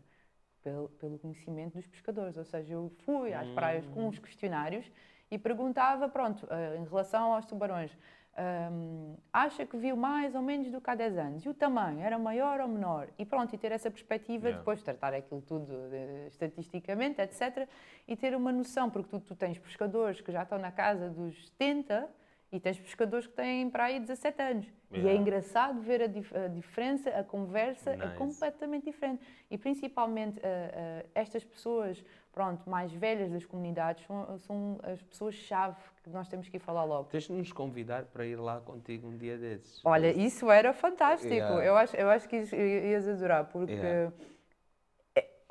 [0.64, 2.38] Pelo, pelo conhecimento dos pescadores.
[2.38, 4.86] Ou seja, eu fui às praias com os questionários
[5.30, 7.91] e perguntava, pronto, ah, em relação aos tubarões,
[8.38, 11.45] Hum, acha que viu mais ou menos do que há 10 anos?
[11.45, 13.09] E o tamanho era maior ou menor?
[13.20, 14.57] E pronto, e ter essa perspectiva, Yeah.
[14.59, 17.68] depois tratar aquilo tudo eh, estatisticamente, etc.
[18.07, 21.45] E ter uma noção, porque tu, tu tens pescadores que já estão na casa dos
[21.49, 22.07] 70
[22.52, 24.66] e tens pescadores que têm para aí 17 anos.
[24.91, 25.22] E é Yeah.
[25.22, 28.16] engraçado ver a, dif- a diferença, a conversa é Nice.
[28.18, 29.24] completamente diferente.
[29.49, 35.78] E principalmente eh, eh, estas pessoas pronto, mais velhas das comunidades são, são as pessoas-chave
[36.04, 37.08] que nós temos que ir falar logo.
[37.10, 39.82] Tens de nos convidar para ir lá contigo um dia desses.
[39.86, 41.34] Olha, isso era fantástico.
[41.34, 41.64] Yeah.
[41.66, 44.14] Eu, acho, eu acho que ias adorar, porque Yeah.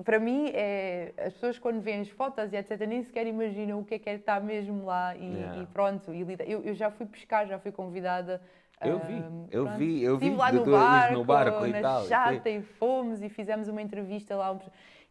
[0.05, 3.85] Para mim, é, as pessoas quando veem as fotos e etc., nem sequer imaginam o
[3.85, 5.63] que é que é estar mesmo lá e, Yeah.
[5.63, 6.13] e pronto.
[6.15, 8.41] E eu, eu já fui pescar, já fui convidada.
[8.83, 9.79] Eu ah, vi, eu pronto.
[9.79, 12.05] vi, eu vi Estive lá de no barco, no barco e na tal.
[12.07, 14.59] chata e fomos e fizemos uma entrevista lá.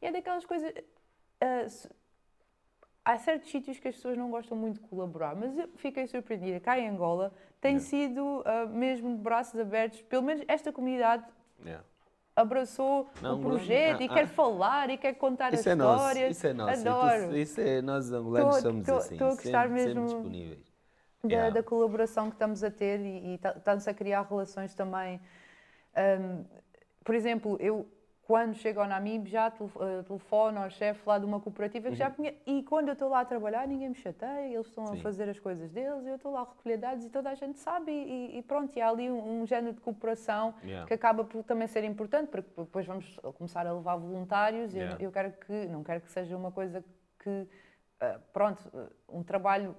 [0.01, 0.73] E é daquelas coisas.
[1.41, 1.89] ah, se-
[3.05, 6.59] há certos sítios que as pessoas não gostam muito de colaborar, mas eu fiquei surpreendida.
[6.59, 7.31] Cá em Angola
[7.61, 7.89] tem Yeah.
[7.89, 11.25] sido ah, mesmo de braços abertos, pelo menos esta comunidade
[11.63, 11.83] Yeah.
[12.41, 14.13] Abraçou Não, o projeto ah, e ah.
[14.13, 16.37] quer falar e quer contar Isso as é nosso, histórias.
[16.37, 16.87] isso é nosso.
[16.87, 17.23] Adoro.
[17.23, 20.07] Isso, isso é, nós angolanos Tô- somos tô- assim, tô a gostar sempre, mesmo.
[20.07, 20.59] sempre disponíveis.
[21.23, 21.53] da, Yeah.
[21.53, 25.19] da colaboração que estamos a ter e, e ta- estamos a criar relações também.
[25.95, 26.43] Ahm,
[27.03, 27.85] por exemplo, eu
[28.29, 32.11] quando chego ao Namib já eh, telefono ao chefe lá de uma cooperativa que já
[32.11, 32.37] conhe...
[32.45, 34.91] e quando eu estou lá a trabalhar ninguém me chateia, eles estão Uhum.
[34.93, 34.99] Sim.
[34.99, 37.57] a fazer as coisas deles, eu estou lá a recolher dados e toda a gente
[37.57, 40.85] sabe e, e pronto, e há ali um, um género de cooperação Yeah.
[40.87, 44.83] que acaba por também ser importante, porque depois vamos começar a levar voluntários e eu-
[44.83, 45.03] Yeah.
[45.05, 46.85] eu, quero que, não quero que seja uma coisa
[47.23, 47.47] que,
[47.99, 49.75] ah, pronto, ah, um trabalho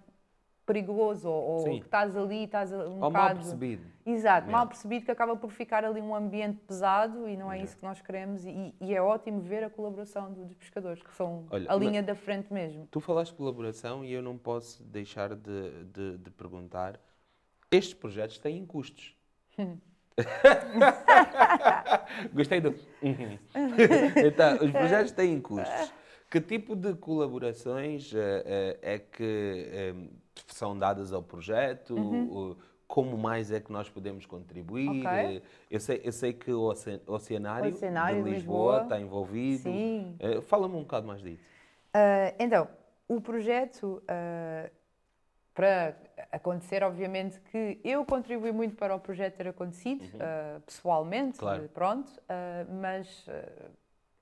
[0.71, 3.41] perigoso ou, que estás ali, estás um Ou mal bocado...
[3.41, 3.83] percebido.
[4.07, 7.77] Exato, mal percebido que acaba por ficar ali um ambiente pesado e não é isso
[7.77, 11.47] que nós queremos e, e é ótimo ver a colaboração do- dos pescadores, que são
[11.51, 12.87] Olha, a linha da frente mesmo.
[12.91, 16.99] Tu falaste de colaboração e eu não posso deixar de, de, de perguntar:
[17.71, 19.15] estes projetos têm custos?
[22.33, 22.75] Gostei do.
[24.17, 25.93] Então, os projetos têm custos.
[26.31, 29.95] Que tipo de colaborações eh, eh, é que eh,
[30.49, 31.95] são dadas ao projeto?
[31.99, 34.89] O- Como mais é que nós podemos contribuir?
[34.89, 35.07] Ok.
[35.07, 39.63] Eh, Eu, sei, eu sei que o Oce- Oceanário, Oceanário de Lisboa está envolvido.
[39.63, 40.17] Sim.
[40.19, 41.41] Eh, Fala-me um bocado mais disso.
[41.95, 42.67] Ah, então,
[43.07, 44.69] o projeto, ah,
[45.55, 45.95] para
[46.33, 51.69] acontecer, obviamente que eu contribuí muito para o projeto ter acontecido, ah, pessoalmente, Claro.
[51.73, 52.11] pronto,
[52.81, 53.25] mas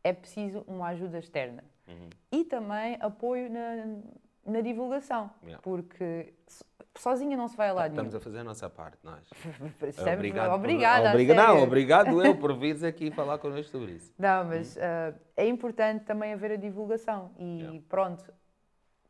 [0.04, 1.64] é preciso uma ajuda externa.
[1.86, 2.10] Uhum.
[2.30, 3.96] E também apoio na,
[4.47, 5.61] na divulgação, Yeah.
[5.62, 6.64] porque so-
[6.97, 8.07] sozinha não se vai a lado nenhum.
[8.07, 9.28] Estamos a fazer a nossa parte, nós.
[9.78, 10.14] Percebes?
[10.14, 10.49] Obrigado.
[10.49, 14.12] por- Obrigada, Obriga- Não, obrigado eu por vires aqui falar connosco sobre isso.
[14.18, 17.80] Não, mas ah, é importante também haver a divulgação e Yeah.
[17.89, 18.32] pronto,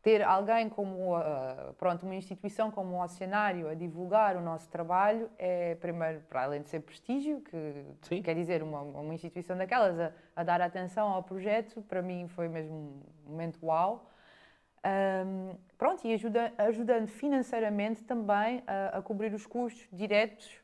[0.03, 5.29] ter alguém como ah, pronto, uma instituição como o Oceanário a divulgar o nosso trabalho
[5.39, 8.23] é primeiro para além de ser prestígio, que Sim.
[8.23, 12.49] quer dizer uma, uma instituição daquelas a, a dar atenção ao projeto, para mim foi
[12.49, 12.75] mesmo
[13.27, 14.08] um momento uau.
[14.89, 20.59] Ahm, pronto, e ajuda, ajudando financeiramente também a, a cobrir os custos diretos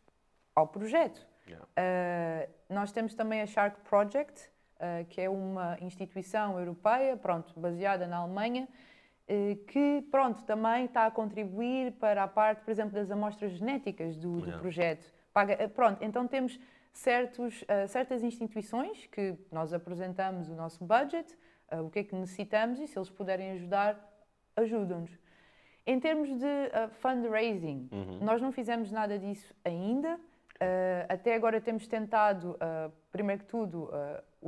[0.55, 1.27] ao projeto.
[1.47, 1.66] Yeah.
[1.66, 8.07] Uh, nós temos também a Shark Project, uh, que é uma instituição europeia, pronto, baseada
[8.07, 13.11] na Alemanha, uh, que, pronto, também está a contribuir para a parte, por exemplo, das
[13.11, 14.59] amostras genéticas do, do Yeah.
[14.59, 15.12] projeto.
[15.35, 16.59] Paga- pronto, então temos
[16.93, 21.37] certos, certas instituições que nós apresentamos o nosso budget,
[21.72, 24.14] o que é que necessitamos e se eles puderem ajudar,
[24.57, 25.11] ajudam-nos.
[25.86, 27.88] Em termos de uh, fundraising,
[28.20, 30.14] nós não fizemos nada disso ainda.
[30.16, 33.90] Uh, até agora temos tentado, uh, primeiro que tudo,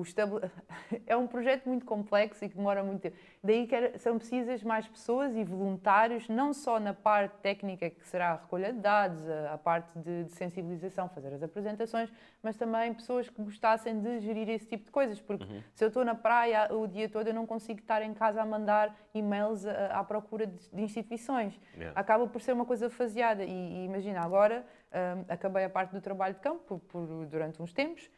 [0.02, 0.50] estabele...
[1.06, 3.16] é um projeto muito complexo e que demora muito tempo.
[3.42, 8.30] Daí que são precisas mais pessoas e voluntários, não só na parte técnica, que será
[8.30, 9.20] a recolha de dados,
[9.52, 14.48] a, parte de, de sensibilização, fazer as apresentações, mas também pessoas que gostassem de gerir
[14.48, 15.20] esse tipo de coisas.
[15.20, 15.44] Porque
[15.74, 18.46] se eu estou na praia o dia todo, eu não consigo estar em casa a
[18.46, 21.98] mandar e-mails à procura de, de instituições Yeah.
[21.98, 23.44] acaba por ser uma coisa faseada.
[23.44, 27.60] E, e imagina, agora hum, acabei a parte do trabalho de campo por- por- durante
[27.60, 28.08] uns tempos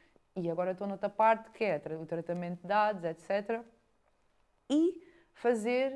[0.41, 3.61] e agora estou noutra parte que é o tratamento de dados, etc.
[4.71, 5.95] E fazer,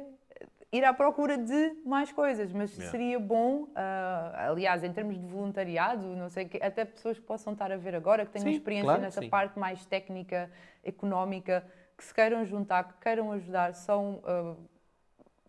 [0.70, 2.52] ir à procura de mais coisas.
[2.52, 2.90] Mas Yeah.
[2.90, 7.52] seria bom, ah, aliás, em termos de voluntariado, não sei, que até pessoas que possam
[7.52, 9.28] estar a ver agora, que tenham Sim, experiência claro nessa sim.
[9.28, 10.50] parte mais técnica,
[10.82, 11.64] económica,
[11.96, 14.56] que se queiram juntar, que queiram ajudar, são ah,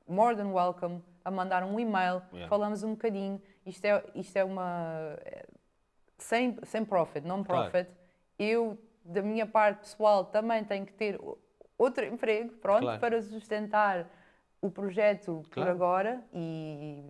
[0.08, 2.48] more than welcome a mandar um e-mail, Yeah.
[2.50, 3.42] falamos um bocadinho.
[3.66, 5.18] Isto é, isto é uma.
[5.24, 5.46] é,
[6.18, 7.72] Sem, sem profit, não Claro.
[8.44, 11.20] Eu, da minha parte pessoal, também tenho que ter
[11.78, 13.00] outro emprego, pronto, Claro.
[13.00, 14.08] para sustentar
[14.62, 15.72] o projeto por Claro.
[15.72, 17.04] agora e.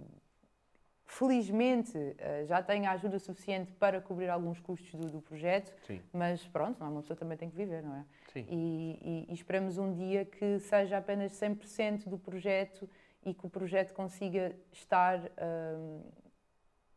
[1.06, 6.02] Felizmente eh, já tenho a ajuda suficiente para cobrir alguns custos do, do projeto, Sim.
[6.12, 8.06] mas pronto, não uma pessoa também tem que viver, não é?
[8.32, 8.48] Sim.
[8.50, 12.90] E, e- e esperamos um dia que seja apenas 100% do projeto
[13.24, 15.20] e que o projeto consiga estar
[15.78, 16.02] hum,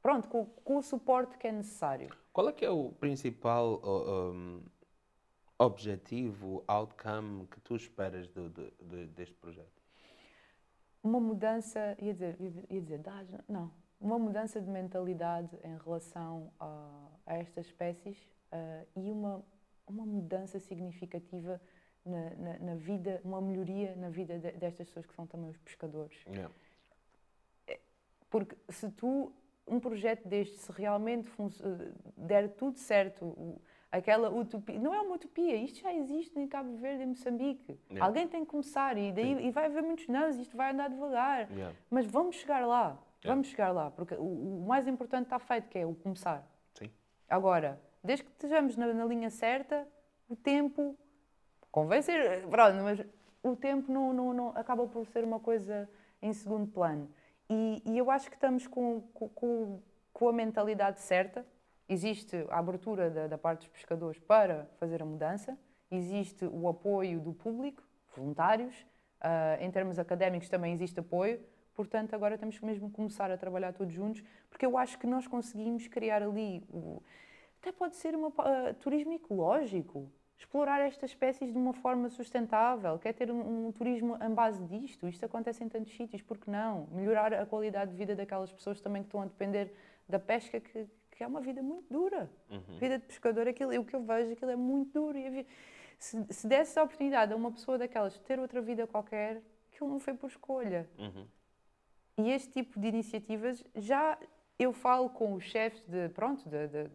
[0.01, 2.09] pronto, com, com o suporte que é necessário.
[2.37, 4.63] Qual é que é o principal um,
[5.59, 9.73] objetivo, outcome que tu esperas do- do- do- deste projeto?
[11.03, 12.37] Uma mudança, ia dizer,
[12.69, 13.01] ia dizer
[13.49, 18.19] não, uma mudança de mentalidade em relação a, a estas espécies
[18.53, 19.43] ah, e uma,
[19.87, 21.59] uma mudança significativa
[22.05, 25.57] na, na- na vida, uma melhoria na vida de- destas pessoas que são também os
[25.57, 26.19] pescadores.
[26.27, 26.55] Yeah.
[28.29, 29.33] Porque se tu,
[29.67, 31.29] um projeto deste, se realmente
[32.17, 33.61] der tudo certo,
[33.91, 37.79] aquela utopia, não é uma utopia, isto já existe em Cabo Verde e Moçambique.
[37.91, 38.05] Yeah.
[38.07, 41.51] Alguém tem que começar e daí e vai haver muitos nãos, isto vai andar devagar.
[41.51, 41.75] Yeah.
[41.91, 43.35] Mas vamos chegar lá, Yeah.
[43.35, 44.21] vamos chegar lá, porque o,
[44.63, 46.47] o mais importante está feito, que é o começar.
[46.75, 46.91] Sim.
[47.29, 49.87] Agora, desde que estejamos na, na linha certa,
[50.29, 50.97] o tempo
[51.73, 53.03] convém ser, pronto, mas
[53.43, 55.89] o tempo não, não, não- acaba por ser uma coisa
[56.23, 57.11] em segundo plano.
[57.49, 59.81] E, e eu acho que estamos com, com-
[60.13, 61.47] com, a mentalidade certa.
[61.89, 65.57] Existe a abertura da, da parte dos pescadores para fazer a mudança,
[65.91, 67.83] existe o apoio do público,
[68.17, 68.85] voluntários,
[69.21, 71.41] ah, em termos académicos também existe apoio,
[71.75, 74.21] portanto agora temos que mesmo começar a trabalhar todos juntos,
[74.51, 77.01] porque eu acho que nós conseguimos criar ali, o-
[77.61, 78.33] até pode ser um
[78.81, 84.35] turismo ecológico, explorar estas espécies de uma forma sustentável, quer ter um, um, turismo em
[84.35, 85.09] base disto.
[85.09, 86.87] Isto acontece em tantos sítios, por que não?
[86.93, 89.73] Melhorar a qualidade de vida daquelas pessoas também que estão a depender
[90.09, 92.31] da pesca, que, que é uma vida muito dura.
[92.51, 92.79] Uhum.
[92.79, 95.17] Vida de pescador, aquilo, o que eu vejo, aquilo é muito duro.
[95.17, 95.47] E
[95.99, 99.99] se, se desse a oportunidade a uma pessoa daquelas ter outra vida qualquer, aquilo não
[99.99, 100.89] foi por escolha.
[100.99, 101.27] Uhum.
[102.19, 104.19] E este tipo de iniciativas já
[104.59, 106.91] eu falo com os chefes de, pronto, de, de,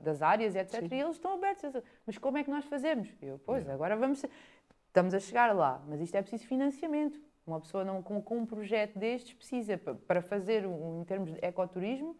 [0.00, 0.80] das áreas, etc.
[0.80, 0.88] Sim.
[0.90, 1.70] E eles estão abertos.
[2.06, 3.08] Mas como é que nós fazemos?
[3.20, 4.24] Eu, pois, agora vamos.
[4.86, 7.20] Estamos a chegar lá, mas isto é preciso financiamento.
[7.46, 11.38] Uma pessoa não, com, com um projeto destes precisa, para fazer, um, em termos de
[11.40, 12.16] ecoturismo,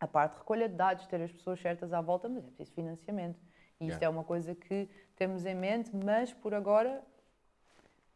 [0.00, 2.72] a parte de recolha de dados, ter as pessoas certas à volta, mas é preciso
[2.72, 3.38] financiamento.
[3.78, 4.06] E isto yeah.
[4.06, 7.02] é uma coisa que temos em mente, mas por agora,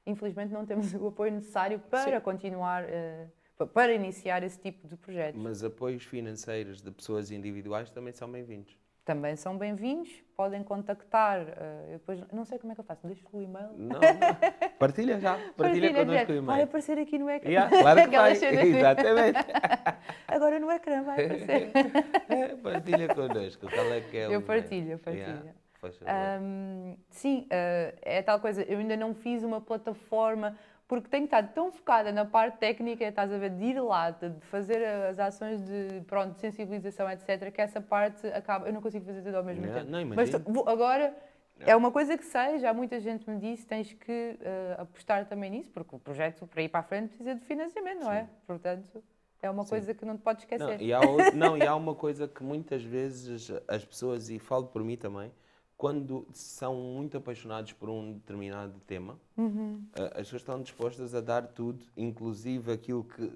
[0.07, 2.21] infelizmente, não temos o apoio necessário para Sim.
[2.21, 2.85] continuar.
[2.85, 5.41] Uh, para iniciar esse tipo de projetos.
[5.41, 8.77] Mas apoios financeiros de pessoas individuais também são bem-vindos.
[9.05, 11.41] Também são bem-vindos, podem contactar.
[11.41, 13.69] Uh, eu depois, não sei como é que eu faço, deixo o e-mail.
[13.77, 14.01] Não, não.
[14.81, 16.47] Partilha já, partilha, partilha connosco o e-mail.
[16.47, 17.49] Vai aparecer aqui no ecrã.
[17.49, 19.39] Yeah, claro que vai, exatamente.
[20.27, 21.71] Agora no ecrã vai aparecer.
[22.29, 25.55] É, partilha connosco, qual é que é o Eu partilho, partilho.
[26.03, 30.59] Yeah, um, sim, uh, é tal coisa, eu ainda não fiz uma plataforma
[30.89, 34.33] porque tenho estado tão focada na parte técnica, estás a ver, de ir lá, de
[34.47, 39.05] fazer as ações de, pronto, de sensibilização, etc., que essa parte acaba, eu não consigo
[39.05, 39.91] fazer tudo ao mesmo não, tempo.
[39.91, 41.15] Não, Mas agora
[41.61, 45.51] é uma coisa que sei, já muita gente me disse, tens que uh, apostar também
[45.51, 48.21] nisso, porque o projeto para ir para a frente precisa de financiamento, não é?
[48.21, 48.29] Sim.
[48.29, 48.47] é?
[48.47, 49.05] Portanto,
[49.43, 49.71] é uma Sim.
[49.71, 50.79] coisa que não te podes esquecer.
[50.79, 51.01] Não e, há
[51.35, 55.33] não, e há uma coisa que muitas vezes as pessoas, e falo por mim também,
[55.77, 59.85] quando são muito apaixonados por um determinado tema, uhum.
[59.95, 63.31] as pessoas estão dispostas a dar tudo, inclusive aquilo que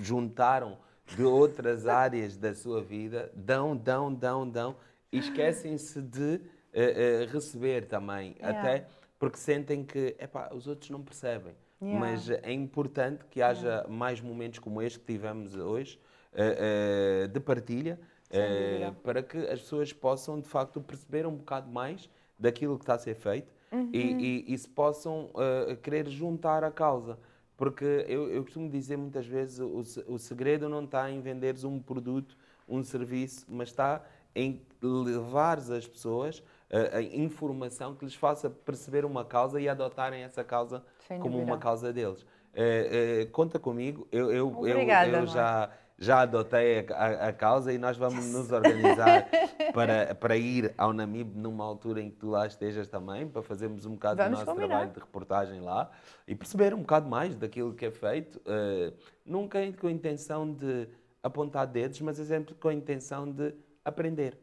[0.00, 0.78] juntaram
[1.14, 4.76] de outras áreas da sua vida, dão, dão, dão, dão,
[5.12, 8.58] e esquecem-se de uh, uh, receber também, yeah.
[8.58, 8.86] até
[9.18, 11.54] porque sentem que epá, os outros não percebem.
[11.80, 12.00] Yeah.
[12.00, 13.88] Mas é importante que haja yeah.
[13.88, 16.00] mais momentos como este que tivemos hoje,
[16.32, 17.98] uh, de partilha,
[18.30, 22.08] é, para que as pessoas possam, de facto, perceber um bocado mais
[22.38, 23.90] daquilo que está a ser feito uhum.
[23.92, 27.18] e, e, e, se possam uh, querer juntar a causa.
[27.56, 31.80] Porque eu, eu costumo dizer muitas vezes o, o segredo não está em venderes um
[31.80, 32.36] produto,
[32.68, 34.04] um serviço, mas está
[34.34, 40.22] em levares as pessoas a, a, informação que lhes faça perceber uma causa e adotarem
[40.22, 41.52] essa causa Sem como dúvida.
[41.52, 42.26] uma causa deles.
[42.52, 47.32] É, é, conta comigo, eu, eu, Obrigada, eu, eu já já adotei a, a, a,
[47.32, 49.28] causa e nós vamos nos organizar
[49.72, 53.86] para, para ir ao Namib numa altura em que tu lá estejas também, para fazermos
[53.86, 54.68] um bocado vamos do nosso combinar.
[54.68, 55.90] trabalho de reportagem lá
[56.28, 58.94] e perceber um bocado mais daquilo que é feito, uh,
[59.24, 60.86] nunca com a intenção de
[61.22, 64.38] apontar dedos, mas sempre com a intenção de aprender.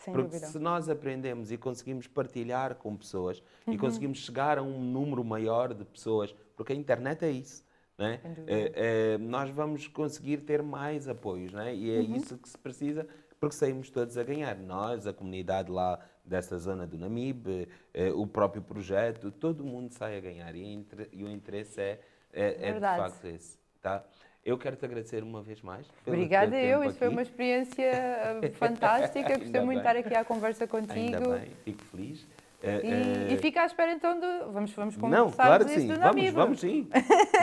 [0.00, 0.46] Sem Porque dúvida.
[0.48, 3.72] se nós aprendemos e conseguimos partilhar com pessoas uhum.
[3.72, 7.65] e conseguimos chegar a um número maior de pessoas, porque a internet é isso
[7.98, 8.20] né?
[8.46, 8.72] É,
[9.14, 11.74] é, nós vamos conseguir ter mais apoios, né?
[11.74, 12.16] e é uhum.
[12.16, 13.06] isso que se precisa,
[13.40, 14.56] porque saímos todos a ganhar.
[14.56, 20.18] Nós, a comunidade lá dessa zona do Namib, é, o próprio projeto, todo mundo sai
[20.18, 22.00] a ganhar e, e o interesse é,
[22.32, 23.58] é, é de facto esse.
[23.80, 24.04] Tá?
[24.44, 25.88] Eu quero te agradecer uma vez mais.
[26.06, 29.38] Obrigada eu, isso foi uma experiência eh, fantástica.
[29.38, 30.94] Gostei muito de estar aqui à conversa contigo.
[30.94, 32.24] Ainda bem, fico feliz.
[32.62, 34.26] E, e, fica à espera então de.
[34.50, 35.88] Vamos, vamos conversar Não, claro que sim.
[35.88, 36.88] Vamos, vamos sim.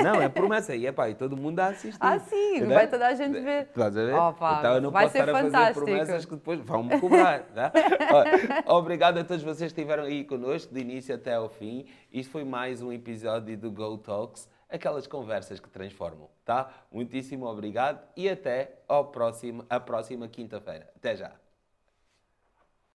[0.03, 0.75] Não, é promessa.
[0.75, 1.97] E é pá, e todo mundo a assistir.
[1.99, 2.73] Ah, sim, né?
[2.73, 3.63] vai toda a gente ver.
[3.63, 4.13] Estás a ver?
[4.15, 5.55] Opa, então eu não vai posso ser estar fantástico.
[5.55, 7.43] a fazer promessas que depois vão-me cobrar.
[7.53, 7.71] Tá?
[8.67, 11.85] Obrigado a todos vocês que estiveram aí connosco, de início até ao fim.
[12.11, 16.69] Isto foi mais um episódio do Go Talks, aquelas conversas que transformam, tá?
[16.91, 20.89] Muitíssimo obrigado e até ao próximo, a próxima quinta-feira.
[20.95, 21.42] Até já.